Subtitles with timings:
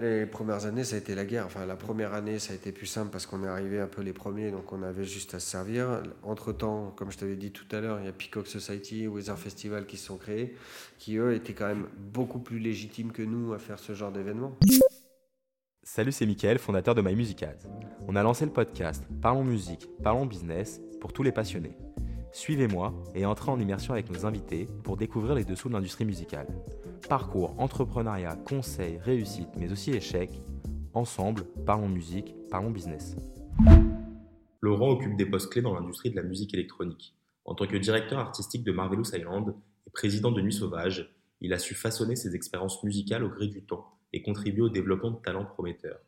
[0.00, 1.44] Les premières années, ça a été la guerre.
[1.44, 4.00] Enfin, la première année, ça a été plus simple parce qu'on est arrivé un peu
[4.00, 6.04] les premiers, donc on avait juste à se servir.
[6.22, 9.86] Entre-temps, comme je t'avais dit tout à l'heure, il y a Peacock Society, Weather Festival
[9.86, 10.54] qui se sont créés,
[10.98, 14.56] qui eux étaient quand même beaucoup plus légitimes que nous à faire ce genre d'événement.
[15.82, 17.44] Salut, c'est Mickaël, fondateur de My Music.
[18.06, 21.76] On a lancé le podcast Parlons musique, parlons business pour tous les passionnés.
[22.32, 26.46] Suivez-moi et entrez en immersion avec nos invités pour découvrir les dessous de l'industrie musicale.
[27.06, 30.40] Parcours, entrepreneuriat, conseils, réussite, mais aussi échecs.
[30.94, 33.16] Ensemble, parlons musique, parlons business.
[34.62, 37.14] Laurent occupe des postes clés dans l'industrie de la musique électronique.
[37.44, 39.54] En tant que directeur artistique de Marvelous Island
[39.86, 43.62] et président de Nuit Sauvage, il a su façonner ses expériences musicales au gré du
[43.62, 46.00] temps et contribuer au développement de talents prometteurs.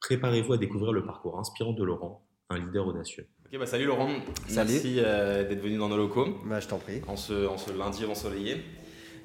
[0.00, 3.26] Préparez-vous à découvrir le parcours inspirant de Laurent, un leader audacieux.
[3.52, 4.08] Ok, bah salut Laurent,
[4.48, 4.72] Salut.
[4.72, 7.02] merci euh, d'être venu dans nos locaux Bah, je t'en prie.
[7.06, 8.62] en ce, en ce lundi ensoleillé.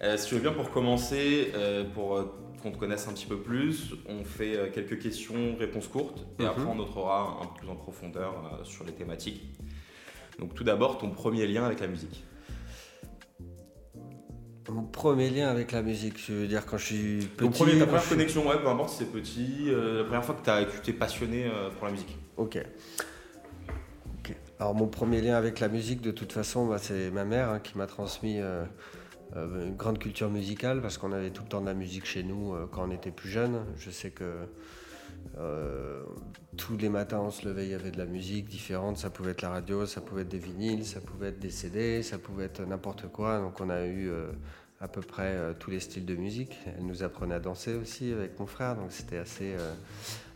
[0.04, 2.20] Euh, si tu veux bien pour commencer, euh, pour
[2.62, 6.50] qu'on te connaisse un petit peu plus, on fait quelques questions, réponses courtes, et Mhm.
[6.50, 9.44] après on entrera un peu plus en profondeur sur les thématiques.
[10.40, 12.24] Donc tout d'abord, ton premier lien avec la musique.
[14.70, 17.50] Mon premier lien avec la musique, je veux dire quand je suis petit.
[17.50, 20.72] Premier, ta première je connexion, ouais, peu importe si c'est petit, la première fois que
[20.76, 22.18] tu t'es passionné pour la musique.
[22.36, 22.60] Ok.
[24.60, 27.60] Alors mon premier lien avec la musique, de toute façon, bah, c'est ma mère hein,
[27.60, 28.66] qui m'a transmis euh,
[29.36, 32.24] euh, une grande culture musicale parce qu'on avait tout le temps de la musique chez
[32.24, 33.64] nous euh, quand on était plus jeune.
[33.78, 34.26] Je sais que
[36.58, 38.98] tous les matins on se levait, il y avait de la musique différente.
[38.98, 42.02] Ça pouvait être la radio, ça pouvait être des vinyles, ça pouvait être des CD,
[42.02, 43.40] ça pouvait être n'importe quoi.
[43.40, 44.10] Donc on a eu
[44.80, 46.58] à peu près tous les styles de musique.
[46.66, 49.56] Elle nous apprenait à danser aussi avec mon frère, donc c'était assez,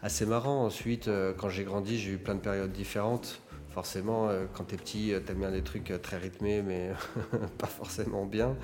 [0.04, 0.66] assez marrant.
[0.66, 3.42] Ensuite, quand j'ai grandi, j'ai eu plein de périodes différentes.
[3.72, 6.92] Forcément, euh, quand t'es petit, euh, t'aimes bien des trucs euh, très rythmés, mais
[7.58, 8.58] pas forcément bien.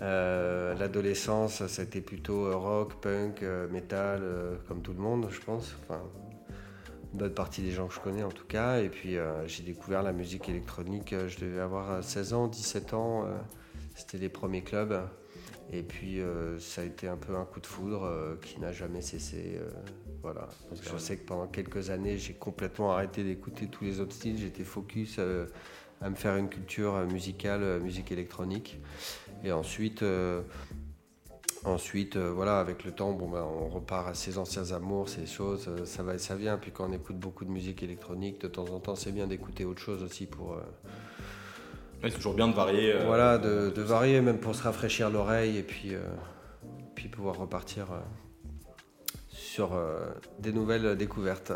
[0.00, 4.22] L'adolescence, été plutôt rock, punk, metal,
[4.68, 5.74] comme tout le monde, je pense.
[5.82, 6.00] Enfin,
[7.12, 8.78] une bonne partie des gens que je connais en tout cas.
[8.78, 13.26] Et puis j'ai découvert la musique électronique, je devais avoir euh, 16 ans, 17 ans.
[13.96, 15.02] C'était les premiers clubs.
[15.72, 18.72] Et puis euh, ça a été un peu un coup de foudre euh, qui n'a
[18.72, 19.56] jamais cessé.
[19.56, 19.70] euh,
[20.22, 20.48] voilà.
[20.82, 24.38] Je sais que pendant quelques années, j'ai complètement arrêté d'écouter tous les autres styles.
[24.38, 28.78] J'étais focus à me faire une culture musicale, musique électronique.
[29.42, 30.04] Et ensuite,
[31.64, 35.68] ensuite voilà, avec le temps, bon, ben, on repart à ses anciens amours, ces choses,
[35.86, 36.56] ça va et ça vient.
[36.56, 39.64] Puis quand on écoute beaucoup de musique électronique, de temps en temps, c'est bien d'écouter
[39.64, 40.56] autre chose aussi pour,
[42.02, 42.92] Ouais, c'est toujours bien de varier.
[42.94, 46.00] euh, voilà, de, de varier, même pour se rafraîchir l'oreille et puis, euh,
[46.94, 47.98] puis pouvoir repartir euh,
[49.28, 49.78] sur
[50.38, 51.52] des nouvelles découvertes.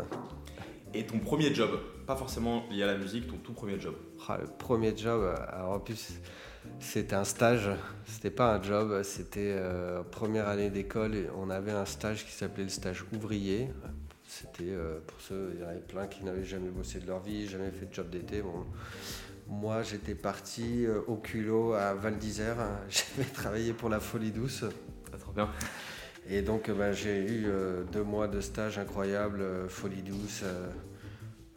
[0.93, 1.71] Et ton premier job,
[2.05, 3.95] pas forcément lié à la musique, ton tout premier job.
[4.27, 6.13] Ah, le premier job, alors en plus,
[6.79, 7.69] c'était un stage.
[8.05, 9.59] C'était pas un job, c'était
[10.11, 11.15] première année d'école.
[11.15, 13.69] et On avait un stage qui s'appelait le stage ouvrier.
[14.27, 14.75] C'était
[15.07, 17.71] pour ceux, il y en avait plein qui n'avaient jamais bossé de leur vie, jamais
[17.71, 18.41] fait de job d'été.
[18.41, 18.65] Bon,
[19.49, 22.57] moi, j'étais parti euh, au culot à Val d'Isère.
[22.89, 24.63] J'avais travaillé pour la Folie Douce.
[25.11, 25.49] Ça trop bien.
[26.29, 30.43] Et donc, euh, bah, j'ai eu euh, deux mois de stage incroyable, folie douce.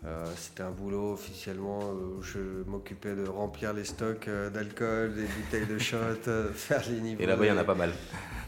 [0.04, 5.66] euh, C'était un boulot officiellement où je m'occupais de remplir les stocks d'alcool, des bouteilles
[5.66, 5.98] de shot,
[6.54, 7.20] faire les niveaux.
[7.22, 7.92] Et là-bas, il y en a pas mal.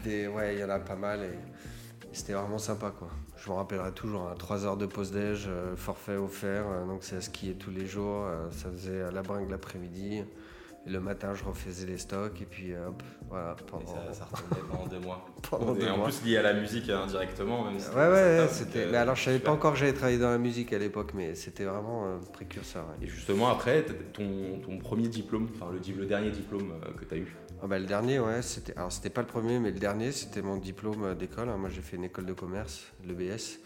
[0.05, 1.37] des- ouais, il y en a pas mal et
[2.13, 3.09] c'était vraiment sympa quoi.
[3.37, 7.17] Je me rappellerai toujours, 3 heures de pause déj, euh, forfait offert, euh, donc c'est
[7.17, 10.23] à skier tous les jours, euh, ça faisait à la bringue l'après-midi.
[10.85, 13.55] Le matin, je refaisais les stocks et puis hop, voilà.
[13.57, 13.85] Et Pendant...
[13.85, 15.25] ça, ça retournait pendant deux mois.
[15.49, 16.07] Pendant et en mois.
[16.07, 18.87] plus lié à la musique indirectement, même si Ouais, ouais, c'était.
[18.87, 21.35] Mais alors, je savais pas encore que j'allais travailler dans la musique à l'époque, mais
[21.35, 22.83] c'était vraiment euh, précurseur.
[23.01, 27.17] Et justement, après, ton, ton premier diplôme, enfin le, le dernier diplôme que tu as
[27.17, 27.33] eu.
[27.63, 28.75] Ah bah, le dernier, ouais, c'était.
[28.75, 31.47] Alors, c'était pas le premier, mais le dernier, c'était mon diplôme euh, d'école.
[31.47, 31.55] hein.
[31.57, 33.59] Moi, j'ai fait une école de commerce, l'EBS,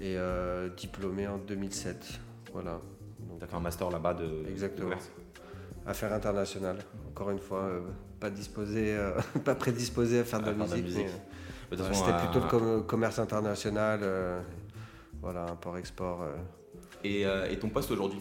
[0.00, 2.04] et euh, diplômé en 2007.
[2.52, 2.80] Voilà.
[3.20, 4.88] Donc, Tu as fait un master là-bas de, Exactement.
[4.88, 5.10] de commerce.
[5.86, 6.78] affaires internationales.
[7.10, 7.80] Encore une fois, euh,
[8.18, 9.12] pas disposé, euh,
[9.44, 10.84] pas prédisposé à faire de la de musique.
[10.84, 11.06] musique.
[11.70, 14.00] mais, De façon, c'était plutôt le com- commerce international.
[15.20, 16.24] voilà, import-export.
[17.04, 18.20] Et, et ton poste aujourd'hui?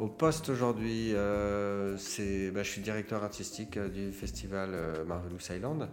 [0.00, 1.96] Au poste aujourd'hui, euh,
[2.54, 5.88] bah, je suis directeur artistique euh, du festival euh, Marvelous Island.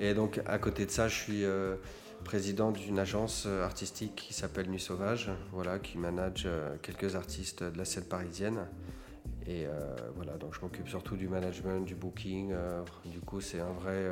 [0.00, 1.76] Et donc à côté de ça, je suis euh,
[2.24, 6.48] président d'une agence artistique qui s'appelle Nuit Sauvage, voilà, qui manage
[6.80, 8.66] quelques artistes de la scène parisienne.
[9.46, 9.66] Et
[10.16, 12.54] voilà, donc je m'occupe surtout du management, du booking.
[13.04, 14.06] du coup, c'est un vrai,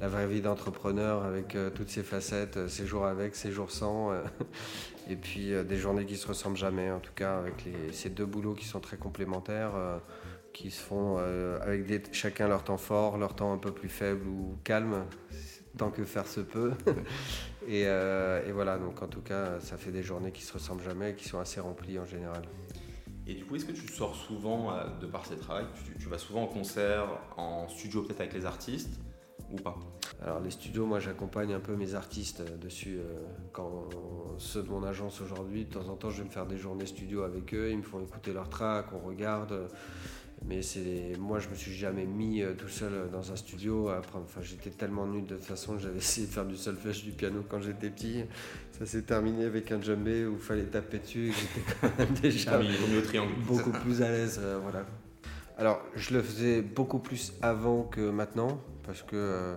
[0.00, 3.70] la vraie vie d'entrepreneur avec euh, toutes ses facettes, euh, ses jours avec, ses jours
[3.70, 4.12] sans.
[4.12, 4.22] euh,
[5.08, 8.24] et puis des journées qui se ressemblent jamais, en tout cas avec les, ces deux
[8.24, 9.72] boulots qui sont très complémentaires,
[10.54, 14.56] qui se font avec chacun leur temps fort, leur temps un peu plus faible ou
[14.64, 15.04] calme.
[15.76, 16.72] tant que faire se peut.
[17.68, 21.14] et, et, voilà, donc en tout cas, ça fait des journées qui se ressemblent jamais,
[21.14, 22.40] qui sont assez remplies en général.
[23.26, 26.16] Et du coup, est-ce que tu sors souvent, de par ces travaux, tu, tu vas
[26.16, 29.03] souvent en concert, en studio peut-être avec les artistes?
[29.54, 29.76] Ou pas
[30.22, 32.98] alors les studios, moi j'accompagne un peu mes artistes euh, dessus.
[32.98, 33.20] Euh,
[33.52, 33.88] quand
[34.38, 36.86] ceux de mon agence aujourd'hui, de temps en temps je vais me faire des journées
[36.86, 39.68] studio avec eux, ils me font écouter leurs tracks, on regarde.
[40.46, 44.24] Mais c'est moi je me suis jamais mis euh, tout seul dans un studio apprendre.
[44.24, 47.44] Enfin j'étais tellement nul de toute façon, j'avais essayé de faire du solfège du piano
[47.46, 48.24] quand j'étais petit.
[48.72, 52.14] Ça s'est terminé avec un djembé où il fallait taper dessus et j'étais quand même
[52.14, 52.58] déjà
[53.46, 54.40] beaucoup plus à l'aise.
[54.62, 54.86] voilà.
[55.58, 59.56] Alors je le faisais beaucoup plus avant que maintenant parce que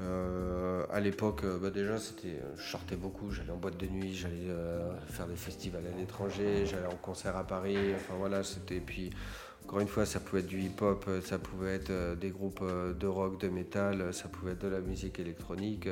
[0.00, 4.14] euh, à l'époque, euh, bah, déjà, c'était, je sortais beaucoup, j'allais en boîte de nuit,
[4.14, 7.76] j'allais euh, faire des festivals à l'étranger, j'allais en concert à Paris.
[7.94, 8.80] Enfin voilà, c'était.
[8.80, 9.10] Puis
[9.64, 12.64] encore une fois, ça pouvait être du hip-hop, ça pouvait être des groupes
[12.98, 15.88] de rock, de métal, ça pouvait être de la musique électronique.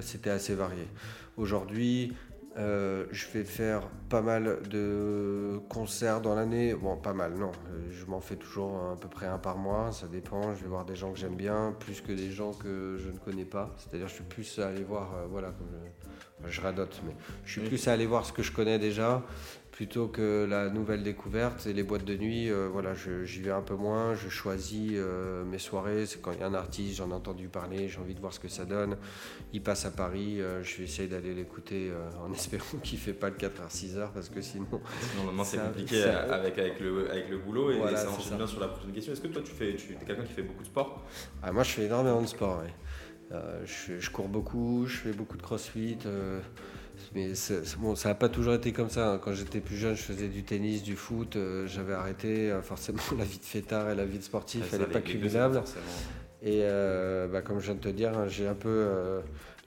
[0.00, 0.88] c'était assez varié.
[1.36, 2.14] Aujourd'hui,
[2.58, 6.74] euh, je vais faire pas mal de concerts dans l'année.
[6.74, 7.52] Bon, pas mal, non.
[7.70, 9.92] Euh, je m'en fais toujours à peu près un par mois.
[9.92, 10.54] Ça dépend.
[10.54, 13.18] Je vais voir des gens que j'aime bien, plus que des gens que je ne
[13.18, 13.74] connais pas.
[13.76, 15.14] C'est-à-dire, je suis plus à aller voir.
[15.14, 15.52] Euh, voilà,
[16.44, 17.14] je, je radote, mais
[17.44, 19.22] je suis plus à aller voir ce que je connais déjà
[19.76, 23.60] plutôt que la nouvelle découverte et les boîtes de nuit, euh, voilà, j'y vais un
[23.60, 27.10] peu moins, je choisis euh, mes soirées, c'est quand il y a un artiste, j'en
[27.10, 28.96] ai entendu parler, j'ai envie de voir ce que ça donne,
[29.52, 31.92] il passe à Paris, euh, je vais essayer d'aller l'écouter
[32.26, 34.66] en espérant qu'il ne fait pas le 4h, 6h parce que sinon...
[34.98, 38.68] Sinon c'est compliqué avec, avec, le, avec le boulot et, ça enchaîne bien sur la
[38.68, 39.12] prochaine question.
[39.12, 41.04] Est-ce que toi tu, fais, tu es quelqu'un qui fait beaucoup de sport?
[41.42, 42.62] Ah, Moi je fais énormément de sport,
[43.30, 45.98] je, je, cours beaucoup, je fais beaucoup de crossfit.
[47.14, 47.32] Mais
[47.78, 49.12] bon, ça n'a pas toujours été comme ça.
[49.12, 49.18] Hein.
[49.18, 51.36] Quand j'étais plus jeune, je faisais du tennis, du foot.
[51.36, 52.50] Euh, j'avais arrêté.
[52.50, 55.62] Euh, forcément, la vie de fêtard et la vie de sportif, elle n'est pas cumulable.
[56.42, 58.88] Et euh, bah, comme je viens de te dire, hein, j'ai un peu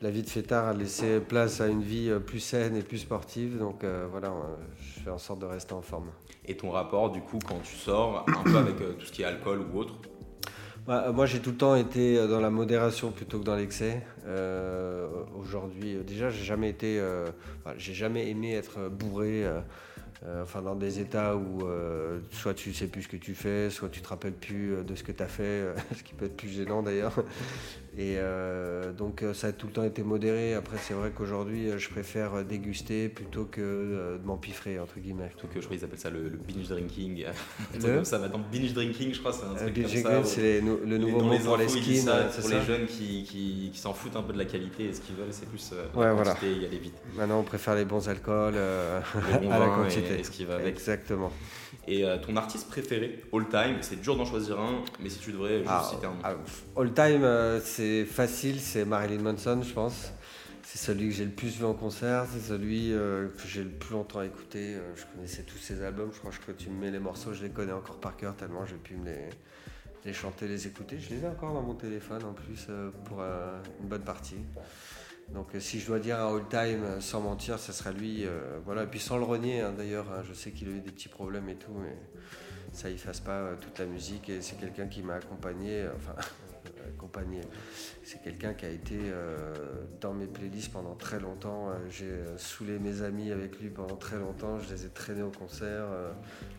[0.02, 3.58] la vie de fêtard a laissé place à une vie plus saine et plus sportive.
[3.58, 4.34] Donc voilà,
[4.80, 6.10] je fais en sorte de rester en forme.
[6.46, 9.26] Et ton rapport, du coup, quand tu sors, un peu avec tout ce qui est
[9.26, 9.96] alcool ou autre
[10.90, 14.02] bah, moi, j'ai tout le temps été euh, dans la modération plutôt que dans l'excès.
[14.26, 15.08] Euh,
[15.40, 17.00] aujourd'hui, euh, déjà, j'ai jamais été,
[17.78, 19.46] j'ai jamais aimé être bourré.
[20.42, 21.62] enfin, dans des états où
[22.32, 25.04] soit tu sais plus ce que tu fais, soit tu te rappelles plus de ce
[25.04, 27.24] que tu as fait, ce qui peut être plus gênant d'ailleurs.
[27.98, 30.54] Et euh, donc euh, ça a tout le temps été modéré.
[30.54, 33.62] Après c'est vrai qu'aujourd'hui euh, je préfère déguster plutôt que
[34.22, 35.28] de m'empiffrer entre guillemets.
[35.30, 37.26] Plutôt que je crois qu'ils appellent ça le, binge drinking.
[37.82, 38.04] Le...
[38.04, 40.24] ça va dans binge drinking je crois c'est un truc binge comme ça.
[40.24, 42.12] C'est le nouveau mot pour les skins.
[42.40, 45.16] pour les jeunes qui, qui, s'en foutent un peu de la qualité et ce qu'ils
[45.16, 46.34] veulent c'est plus ouais, la voilà.
[46.34, 46.96] quantité aller vite.
[47.16, 50.20] Maintenant on préfère les bons alcools à la quantité.
[50.20, 50.68] Et, ce qui va avec.
[50.68, 51.32] Exactement.
[51.88, 55.60] Et ton artiste préféré all time, c'est dur d'en choisir un, mais si tu devrais
[55.60, 56.14] juste ah, citer un.
[56.24, 56.36] Ah,
[56.78, 57.26] all time
[57.64, 60.12] c'est facile, c'est Marilyn Manson, je pense.
[60.72, 63.72] C'est celui que j'ai le plus vu en concert, c'est celui euh, que j'ai le
[63.72, 64.76] plus longtemps écouté.
[64.76, 67.42] Euh, je connaissais tous ses albums, je crois que tu me mets les morceaux, je
[67.42, 69.10] les connais encore par cœur tellement j'ai pu me
[70.06, 71.00] les, chanter, les écouter.
[71.00, 74.36] Je les ai encore dans mon téléphone en plus euh, pour une bonne partie.
[75.34, 78.26] Donc si je dois dire un all-time sans mentir, ça sera lui.
[78.66, 80.92] voilà, et puis sans le renier hein, d'ailleurs, hein, je sais qu'il a eu des
[80.92, 81.96] petits problèmes et tout, mais
[82.74, 86.16] ça efface pas toute la musique et c'est quelqu'un qui m'a accompagné, enfin
[86.88, 87.42] accompagné.
[88.04, 89.54] C'est quelqu'un qui a été euh,
[90.02, 91.70] dans mes playlists pendant très longtemps.
[91.70, 94.60] Euh, j'ai euh, saoulé mes amis avec lui pendant très longtemps.
[94.60, 95.86] Je les ai traînés au concert.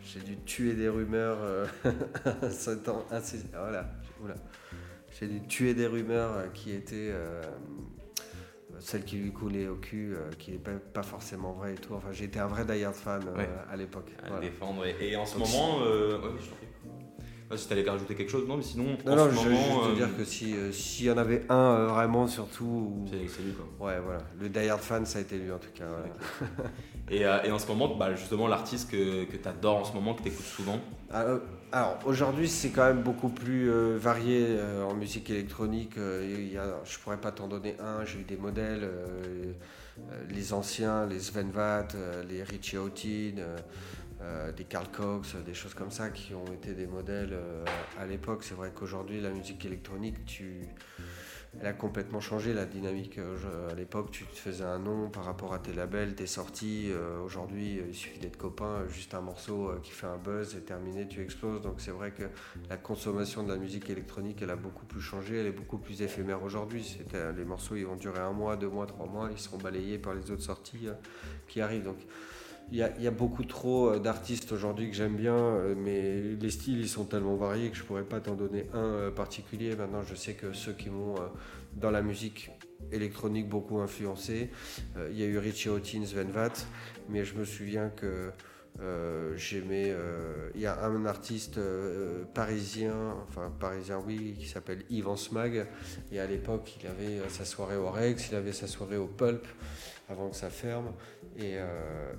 [0.03, 1.39] J'ai dû tuer des rumeurs.
[4.19, 4.35] voilà.
[5.19, 7.13] J'ai dû tuer des rumeurs qui étaient
[8.81, 11.93] celles qui lui coulaient au cul, qui n'est pas, forcément vrai et tout.
[11.93, 13.23] Enfin, été un vrai die fan
[13.71, 14.11] à l'époque.
[14.23, 14.85] À défendre.
[14.85, 15.79] Et, en ce moment,
[17.57, 18.97] si tu allais rajouter quelque chose, non, mais sinon.
[19.05, 21.55] Non, non, je veux juste te euh, dire que euh, s'il y en avait un
[21.55, 23.05] euh, vraiment, surtout.
[23.09, 23.87] C'est lui, quoi.
[23.87, 24.21] Ouais, voilà.
[24.39, 25.85] Le Die Hard fan, ça a été lui, en tout cas.
[27.09, 30.13] et, et, en ce moment, bah, justement, l'artiste que, que tu adores en ce moment,
[30.13, 30.79] que tu écoutes souvent
[31.11, 31.25] ah,
[31.73, 35.93] Alors, aujourd'hui, c'est quand même beaucoup plus varié en musique électronique.
[35.97, 38.89] Il y a, je pourrais pas t'en donner un, j'ai eu des modèles.
[40.29, 41.95] les anciens, les Sven Vath,
[42.27, 43.35] les Richie Houghton.
[44.23, 47.65] Euh, des Carl Cox, des choses comme ça qui ont été des modèles euh,
[47.99, 48.43] à l'époque.
[48.43, 50.61] C'est vrai qu'aujourd'hui, la musique électronique, tu...
[51.59, 53.17] elle a complètement changé la dynamique.
[53.17, 56.91] Euh, à l'époque, tu te faisais un nom par rapport à tes labels, tes sorties.
[57.23, 61.21] Aujourd'hui, il suffit d'être copain, juste un morceau qui fait un buzz et terminé, tu
[61.21, 61.61] exploses.
[61.61, 62.23] Donc c'est vrai que
[62.69, 66.01] la consommation de la musique électronique, elle a beaucoup plus changé, elle est beaucoup plus
[66.01, 66.97] éphémère aujourd'hui.
[67.35, 70.13] Les morceaux, ils vont durer un mois, deux mois, trois mois, ils seront balayés par
[70.13, 70.87] les autres sorties
[71.47, 71.83] qui arrivent.
[71.83, 71.97] Donc
[72.71, 77.03] il y, a, beaucoup trop d'artistes aujourd'hui que j'aime bien, mais les styles ils sont
[77.03, 79.75] tellement variés que je pourrais pas t'en donner un particulier.
[79.75, 81.15] Maintenant, je sais que ceux qui m'ont
[81.75, 82.49] dans la musique
[82.93, 84.51] électronique beaucoup influencé,
[85.09, 86.65] il y a eu Richie Houghton, Sven Vath,
[87.09, 88.31] mais je me souviens que
[88.79, 89.91] euh, j'aimais.
[89.91, 95.67] Euh, il y a un artiste euh, parisien, enfin parisien, oui, qui s'appelle Yvan Smag.
[96.11, 99.45] Et à l'époque, il avait sa soirée au Rex, il avait sa soirée au Pulp
[100.11, 100.91] avant que ça ferme.
[101.39, 101.57] Et,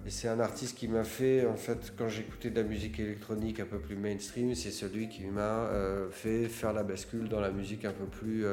[0.09, 3.67] c'est un artiste qui m'a fait, en fait, quand j'écoutais de la musique électronique un
[3.67, 5.69] peu plus mainstream, c'est celui qui m'a
[6.11, 8.47] fait faire la bascule dans la musique un peu plus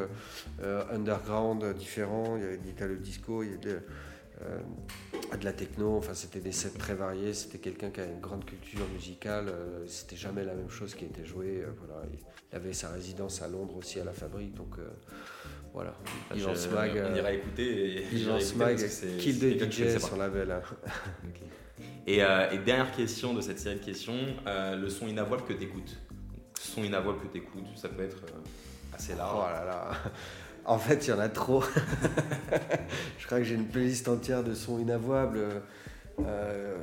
[0.92, 2.38] underground, différent.
[2.38, 3.80] Il y avait de disco, il y avait de,
[4.42, 4.60] euh,
[5.42, 8.88] la techno, enfin c'était des sets très variés, c'était quelqu'un qui a une grande culture
[8.94, 12.02] musicale, euh, c'était jamais la même chose qui était joué, euh, voilà.
[12.12, 14.76] il avait sa résidence à Londres aussi à la fabrique, donc
[15.74, 15.94] voilà.
[16.30, 18.06] Ah, Ivan Smag, on ira écouter.
[18.12, 18.78] Ivan Smag,
[19.20, 20.52] Kill the DJ, son label.
[20.52, 20.62] Hein.
[22.08, 25.98] et, et, dernière question de cette série de questions, le son inavouable que tu écoutes.
[26.60, 28.18] Son inavouable que tu écoutes, ça peut être
[28.94, 29.38] assez large.
[29.38, 29.92] Oh là là.
[30.66, 31.64] En fait, il y en a trop.
[33.18, 35.40] je crois que j'ai une playlist entière de sons inavouables.
[36.20, 36.78] Euh,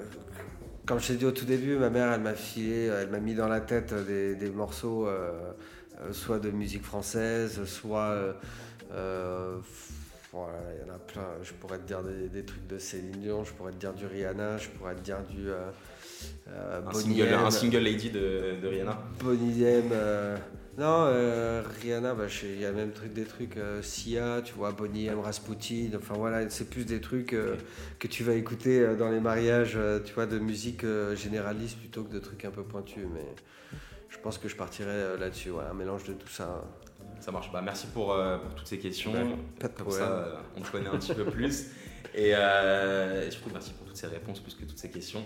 [0.87, 3.35] comme je t'ai dit au tout début, ma mère, elle m'a filé, elle m'a mis
[3.35, 5.53] dans la tête des, morceaux, euh,
[6.01, 8.37] euh, soit de musique française, soit.
[10.33, 11.29] Voilà, il y en a plein.
[11.43, 14.59] Je pourrais te dire des, trucs de Céline Dion, je pourrais te dire du Rihanna,
[14.59, 15.51] je pourrais te dire du.
[15.51, 18.99] un, single, un, single, lady de, de Rihanna.
[19.21, 19.93] Bonnie M.
[20.79, 25.07] Non, euh, Rihanna, bah, il y a même des trucs euh, Sia, tu vois, Bonnie
[25.07, 27.57] M, Rasputin, enfin voilà, c'est plus des trucs euh,
[27.99, 30.85] que tu vas écouter dans les mariages, tu vois, de musique
[31.15, 33.05] généraliste plutôt que de trucs un peu pointus.
[33.15, 33.25] Mais
[34.11, 36.63] je pense que je partirais là-dessus, un mélange de tout ça.
[37.27, 37.53] Ça marche.
[37.53, 39.13] Bah, merci pour, pour toutes ces questions.
[39.61, 41.67] pas de Comme ça, on te connaît un petit peu plus.
[42.15, 45.23] Et, et surtout, merci pour toutes ces réponses plus que toutes ces questions.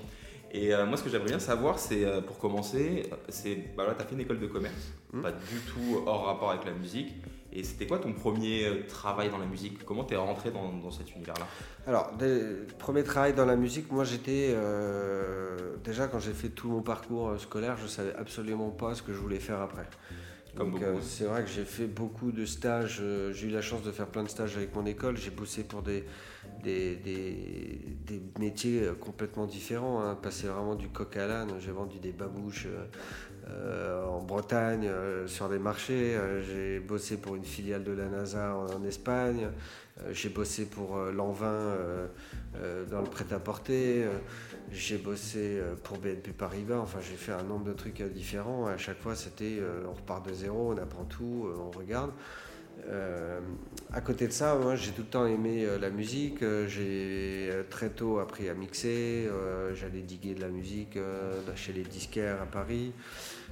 [0.53, 3.95] Et euh, moi, ce que j'aimerais bien savoir, c'est euh, pour commencer, c'est bah là,
[3.95, 5.23] tu as fait une école de commerce, hmm.
[5.23, 7.15] pas du tout hors rapport avec la musique.
[7.53, 9.85] Et c'était quoi ton premier euh, travail dans la musique?
[9.85, 11.47] Comment tu es rentré dans, dans cet univers-là?
[11.87, 14.57] Alors, le premier travail dans la musique, moi j'étais.
[15.85, 19.19] déjà, quand j'ai fait tout mon parcours scolaire, je savais absolument pas ce que je
[19.19, 19.89] voulais faire après.
[20.57, 23.03] Comme c'est vrai que j'ai fait beaucoup de stages.
[23.33, 25.17] j'ai eu la chance de faire plein de stages avec mon école.
[25.17, 26.05] J'ai bossé pour des,
[26.63, 30.03] des, des, métiers euh, complètement différents.
[30.03, 30.17] Hein.
[30.21, 31.53] Passer vraiment du coq à l'âne.
[31.61, 32.85] J'ai vendu des babouches euh,
[33.49, 34.89] euh, en Bretagne,
[35.27, 36.17] sur des marchés.
[36.47, 39.49] j'ai bossé pour une filiale de la NASA en, Espagne.
[40.13, 41.75] j'ai bossé pour Lanvin
[42.91, 44.05] dans le prêt-à-porter.
[44.73, 46.79] J'ai bossé pour BNP Paribas.
[46.79, 48.67] Enfin, j'ai fait un nombre de trucs différents.
[48.67, 49.59] À chaque fois, c'était
[49.89, 52.13] on repart de zéro, on apprend tout, on regarde.
[52.89, 53.41] Euh,
[53.93, 56.43] à côté de ça, moi j'ai tout le temps aimé euh, la musique.
[56.43, 59.29] Euh, j'ai très tôt appris à mixer.
[59.75, 60.99] J'allais diguer de la musique
[61.57, 62.93] chez les disquaires à Paris.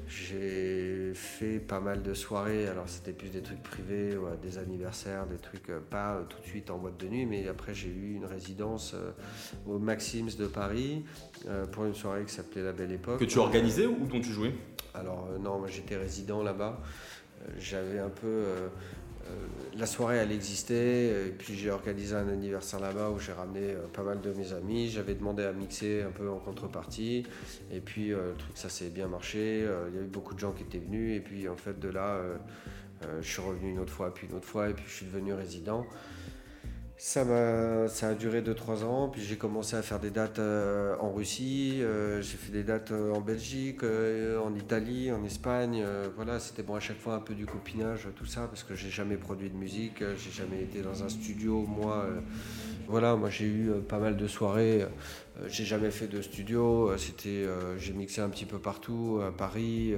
[0.07, 2.69] J'ai fait pas mal de soirées.
[2.69, 6.79] Alors c'était plus des trucs privés, des anniversaires, des trucs pas tout de suite en
[6.79, 7.27] boîte de nuit.
[7.27, 8.95] Mais après j'ai eu une résidence
[9.67, 11.05] au Maxims de Paris
[11.73, 13.19] pour une soirée qui s'appelait La Belle Époque.
[13.21, 14.55] Que tu organisais ou dont tu jouais?
[14.95, 16.81] Alors non, moi j'étais résident là-bas.
[17.59, 18.69] J'avais un peu euh,
[19.77, 23.87] la soirée, elle existait, et puis j'ai organisé un anniversaire là-bas où j'ai ramené euh,
[23.93, 24.89] pas mal de mes amis.
[24.89, 27.25] J'avais demandé à mixer un peu en contrepartie,
[27.71, 29.67] et puis euh, le truc, ça s'est bien marché.
[29.89, 32.21] Il y avait beaucoup de gens qui étaient venus, et puis en fait, de là,
[33.21, 35.33] je suis revenu une autre fois, puis une autre fois, et puis je suis devenu
[35.33, 35.87] résident.
[37.01, 41.79] Ça, a, duré 2-3 ans, puis j'ai commencé à faire des dates euh, en Russie,
[41.81, 45.85] euh, j'ai fait des dates euh, en Belgique, en Italie, en Espagne.
[46.17, 48.91] voilà, c'était bon à chaque fois un peu du copinage, tout ça, parce que j'ai
[48.91, 51.65] jamais produit de musique, j'ai jamais été dans un studio.
[51.69, 52.05] Moi,
[52.89, 54.85] voilà, moi j'ai eu pas mal de soirées,
[55.47, 59.95] j'ai jamais fait de studio, j'ai mixé un petit peu partout, à Paris.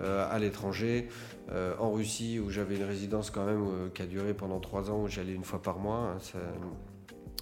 [0.00, 1.08] Euh, à l'étranger,
[1.52, 4.90] euh, en Russie où j'avais une résidence quand même euh, qui a duré pendant trois
[4.90, 6.16] ans où j'allais une fois par mois.
[6.16, 6.40] Hein,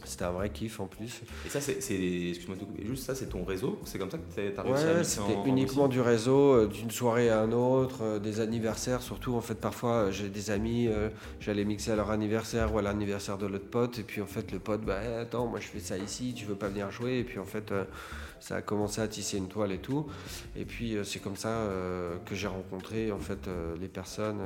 [0.05, 1.23] c'était un vrai kiff en plus.
[1.47, 3.81] Et ça, c'est, excuse-moi juste ça, c'est ton réseau?
[3.87, 7.41] C'est comme ça que tu as réussi à c'était uniquement du réseau, d'une soirée à
[7.41, 9.35] un autre, des anniversaires surtout.
[9.35, 10.91] En fait, parfois, j'ai des amis,
[11.41, 13.99] j'allais mixer à leur anniversaire ou à l'anniversaire de l'autre pote.
[13.99, 16.57] Et puis, en fait, le pote, bah, attends, moi je fais ça ici, tu veux
[16.57, 17.21] pas venir jouer?
[17.21, 17.73] Et puis, en fait,
[18.43, 20.07] ça a commencé à tisser une toile et tout.
[20.57, 24.41] Et puis euh, c'est comme ça euh, que j'ai rencontré en fait euh, les personnes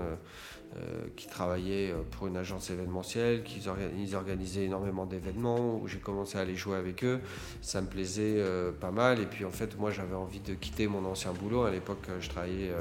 [1.15, 3.63] qui travaillaient pour une agence événementielle, qui
[3.99, 7.21] ils organisaient énormément d'événements, où j'ai commencé à aller jouer avec eux.
[7.63, 8.45] Ça me plaisait
[8.79, 9.21] pas mal.
[9.21, 11.63] Et puis en fait, moi j'avais envie de quitter mon ancien boulot.
[11.63, 12.73] À l'époque, je travaillais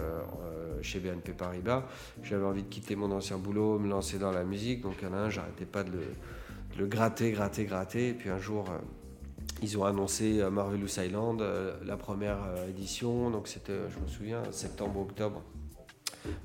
[0.81, 1.85] chez BNP Paribas.
[2.21, 4.81] J'avais envie de quitter mon ancien boulot, me lancer dans la musique.
[4.81, 6.01] Donc a un, j'arrêtais pas de
[6.77, 8.09] le gratter, gratter, gratter.
[8.09, 8.65] Et puis un jour
[9.61, 11.43] ils ont annoncé Marvelous Island,
[11.85, 15.41] la première édition, donc c'était, je me souviens, septembre-octobre,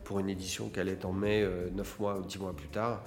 [0.05, 3.03] pour une édition qui allait en mai, 9 mois ou 10 mois plus tard.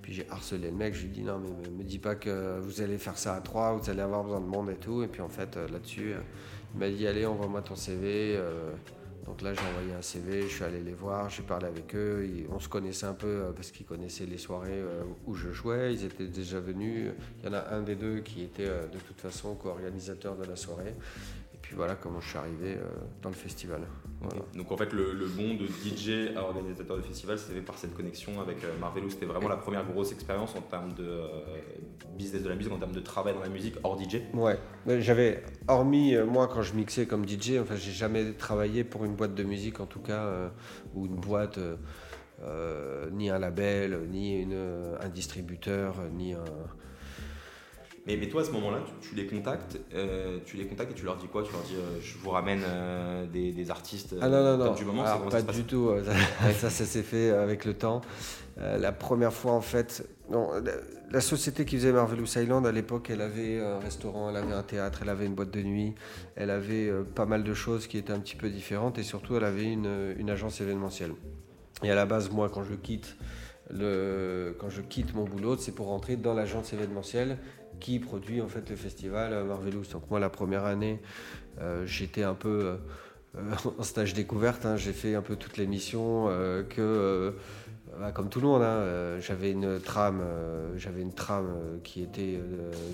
[0.00, 2.58] Puis j'ai harcelé le mec, je lui ai dit non mais me dis pas que
[2.60, 5.02] vous allez faire ça à 3, vous allez avoir besoin de monde et tout.
[5.02, 6.14] Et puis en fait là-dessus,
[6.74, 8.40] il m'a dit allez envoie-moi ton CV.
[9.26, 12.26] Donc là, j'ai envoyé un CV, je suis allé les voir, j'ai parlé avec eux.
[12.50, 15.94] on se connaissait un peu euh, parce qu'ils connaissaient les soirées euh, où je jouais.
[15.94, 17.12] Ils étaient déjà venus.
[17.40, 20.44] Il y en a un des deux qui était euh, de toute façon co-organisateur de
[20.44, 20.94] la soirée
[21.72, 22.84] puis voilà comment je suis arrivé euh,
[23.22, 23.80] dans le festival.
[24.54, 28.42] Donc en fait, le, bon de DJ à organisateur de festival, c'était par cette connexion
[28.42, 29.08] avec euh, Marvelou.
[29.08, 31.40] C'était vraiment la première grosse expérience en termes de euh,
[32.14, 34.16] business de la musique, en termes de travail dans la musique hors DJ.
[34.34, 34.58] Ouais,
[34.98, 39.34] j'avais, hormis moi quand je mixais comme DJ, enfin j'ai jamais travaillé pour une boîte
[39.34, 40.52] de musique en tout cas,
[40.94, 41.58] ou une boîte.
[43.12, 46.44] ni un label, ni une, un distributeur, ni un,
[48.06, 51.04] mais, mais, toi, à ce moment-là, tu, les contactes, euh, tu les contactes et tu
[51.04, 51.44] leur dis quoi?
[51.44, 54.74] Tu leur dis, euh, je vous ramène euh, des, des, artistes ah non, non, non.
[54.74, 55.90] du moment Alors, Pas du tout.
[56.58, 58.00] ça, ça s'est fait avec le temps.
[58.56, 60.50] la première fois, en fait, non,
[61.12, 64.64] la, société qui faisait Marvelous Island, à l'époque, elle avait un restaurant, elle avait un
[64.64, 65.94] théâtre, elle avait une boîte de nuit,
[66.34, 69.44] elle avait pas mal de choses qui étaient un petit peu différentes et surtout, elle
[69.44, 71.12] avait une, une agence événementielle.
[71.84, 73.16] Et à la base, moi, quand je quitte
[73.70, 77.38] le, quand je quitte mon boulot, c'est pour rentrer dans l'agence événementielle
[77.82, 79.84] qui produit en fait le festival euh, Marvelous.
[79.92, 81.00] Donc moi la première année,
[81.60, 82.76] euh, j'étais un peu
[83.36, 84.64] euh, en stage découverte.
[84.64, 84.76] Hein.
[84.76, 86.28] j'ai fait un peu toutes les missions
[86.70, 87.34] que
[87.98, 90.22] bah, comme tout le monde, hein, j'avais une trame,
[90.76, 92.40] j'avais une trame qui était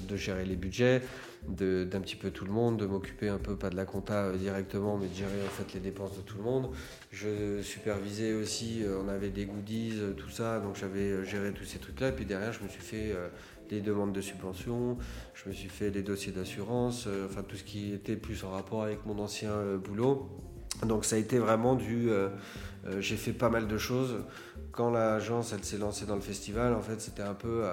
[0.09, 1.03] de gérer les budgets,
[1.47, 4.97] d'un petit peu tout le monde, de m'occuper un peu pas de la compta directement,
[4.97, 6.71] mais de gérer en fait les dépenses de tout le monde.
[7.13, 12.09] Je supervisais aussi, on avait des goodies, tout ça, donc j'avais géré tous ces trucs-là.
[12.09, 13.15] Et puis derrière, je me suis fait
[13.69, 14.97] des demandes de subventions,
[15.35, 18.51] je me suis fait des dossiers d'assurance, euh, enfin tout ce qui était plus en
[18.51, 20.29] rapport avec mon ancien euh, boulot.
[20.87, 22.11] Donc ça a été vraiment du...
[22.11, 22.29] Euh,
[23.01, 24.25] j'ai fait pas mal de choses.
[24.73, 27.65] Quand l'agence elle s'est lancée dans le festival, en fait c'était un peu...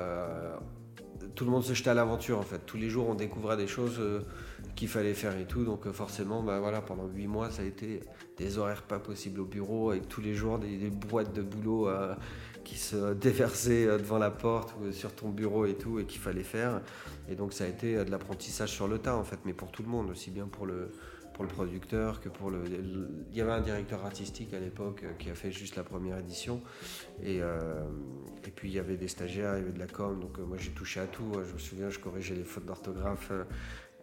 [1.36, 2.66] tout le monde se jetait à l'aventure en fait.
[2.66, 4.02] Tous les jours on découvrait des choses
[4.76, 5.64] qu'il fallait faire et tout.
[5.64, 8.02] Donc forcément, bah, voilà, pendant huit mois, ça a été
[8.38, 11.88] des horaires pas possibles au bureau, avec tous les jours des boîtes de boulot
[12.66, 16.20] qui se déversaient euh, devant la porte ou sur ton bureau et tout, et qu'il
[16.20, 16.82] fallait faire.
[17.30, 19.72] Et donc ça a été euh, de l'apprentissage sur le tas en fait, mais pour
[19.72, 20.90] tout le monde, aussi bien pour le,
[21.34, 22.60] pour le producteur que pour le,
[23.32, 26.18] Il y avait un directeur artistique à l'époque euh, qui a fait juste la première
[26.18, 26.62] édition.
[27.24, 30.38] Et, et puis il y avait des stagiaires, il y avait de la com, donc
[30.40, 31.32] moi j'ai touché à tout.
[31.48, 33.32] Je me souviens, je corrigeais les fautes d'orthographe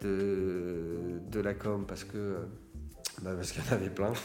[0.00, 2.36] de, de la com parce que
[3.20, 4.12] bah parce qu'il y en avait plein.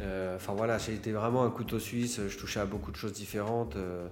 [0.00, 3.12] Euh, enfin voilà, j'ai été vraiment un couteau suisse, je touchais à beaucoup de choses
[3.12, 3.76] différentes.
[3.76, 4.08] Euh,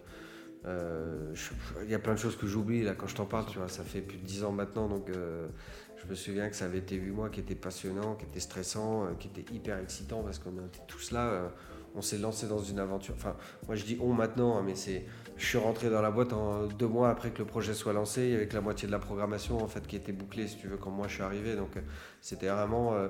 [0.66, 1.35] euh,
[1.83, 3.68] il y a plein de choses que j'oublie là quand je t'en parle, tu vois,
[3.68, 6.94] ça fait plus de 10 ans maintenant, donc je me souviens que ça avait été
[6.94, 10.85] 8 mois qui étaient passionnants, qui étaient stressants, qui étaient hyper excitants parce qu'on était
[10.87, 11.51] tous là,
[11.96, 13.14] on s'est lancé dans une aventure.
[13.16, 13.35] Enfin,
[13.66, 15.07] moi je dis on maintenant, hein, mais c'est
[15.40, 18.35] je suis rentré dans la boîte en deux mois après que le projet soit lancé,
[18.35, 20.90] avec la moitié de la programmation en fait qui était bouclée, si tu veux, quand
[20.90, 21.57] moi je suis arrivé.
[21.57, 21.81] Donc euh,
[22.20, 23.09] c'était vraiment, euh,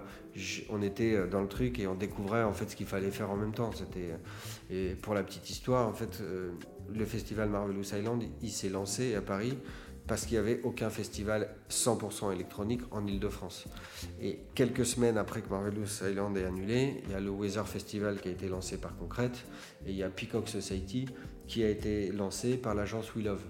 [0.70, 3.30] on était euh, dans le truc et on découvrait en fait ce qu'il fallait faire
[3.30, 3.72] en même temps.
[3.74, 4.14] C'était
[4.70, 6.22] et pour la petite histoire, en fait,
[6.94, 9.58] le festival Marvelous Island, il s'est lancé à Paris
[10.06, 13.66] parce qu'il n'y avait aucun festival 100% électronique en Ile-de-France.
[14.20, 18.20] Et quelques semaines après que Marvelous Island est annulé, il y a le Weather Festival
[18.20, 19.44] qui a été lancé par Concrete,
[19.86, 21.06] et il y a Peacock Society
[21.50, 23.42] qui a été lancé par l'agence We Love,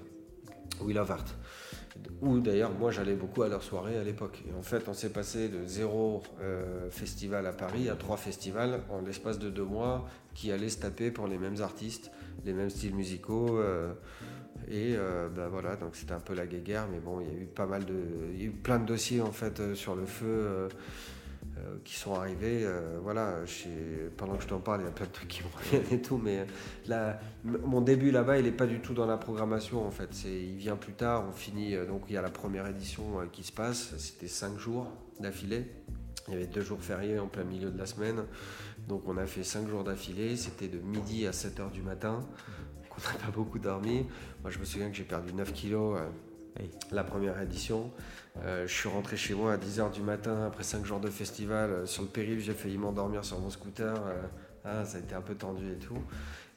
[0.80, 1.26] We Love Art.
[2.22, 4.42] Où d'ailleurs, moi j'allais beaucoup à leur soirée à l'époque.
[4.48, 8.80] Et en fait, on s'est passé de zéro euh, festival à Paris à trois festivals
[8.88, 12.10] en l'espace de deux mois qui allaient se taper pour les mêmes artistes,
[12.46, 13.58] les mêmes styles musicaux.
[13.58, 13.92] Euh,
[14.66, 17.42] et euh, ben voilà, donc c'était un peu la guéguerre, mais bon, il y a
[17.42, 17.96] eu pas mal de.
[18.32, 20.68] Il y a eu plein de dossiers en fait sur le feu
[21.61, 22.66] euh, qui sont arrivés.
[23.03, 23.37] voilà,
[24.16, 26.03] pendant que je t'en parle, il y a plein de trucs qui me reviennent et
[26.03, 26.46] tout, mais
[26.87, 30.25] là, mon début là-bas, il n'est pas du tout dans la programmation en fait.
[30.25, 33.53] Il vient plus tard, on finit, donc il y a la première édition qui se
[33.53, 34.88] passe, c'était cinq jours
[35.20, 35.66] d'affilée.
[36.29, 38.25] Il y avait deux jours fériés en plein milieu de la semaine.
[38.88, 40.37] Donc on a fait cinq jours d'affilée.
[40.37, 42.20] C'était de midi à 7 h du matin
[43.01, 44.07] on n'a pas beaucoup dormi.
[44.42, 47.90] Moi, je me souviens que j'ai perdu 9 kilos euh, la première édition.
[48.38, 51.70] Euh, je suis rentré chez moi à 10h du matin après 5 jours de festival.
[51.70, 53.94] Euh, sur le périph', j'ai failli m'endormir sur mon scooter.
[54.64, 55.98] Ah, ça a été un peu tendu et tout.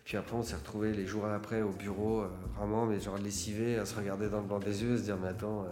[0.03, 2.25] puis après, on s'est retrouvé les jours après au bureau,
[2.57, 5.17] vraiment, mais genre lessivé, à se regarder dans le blanc des yeux, à se dire,
[5.21, 5.65] mais attends,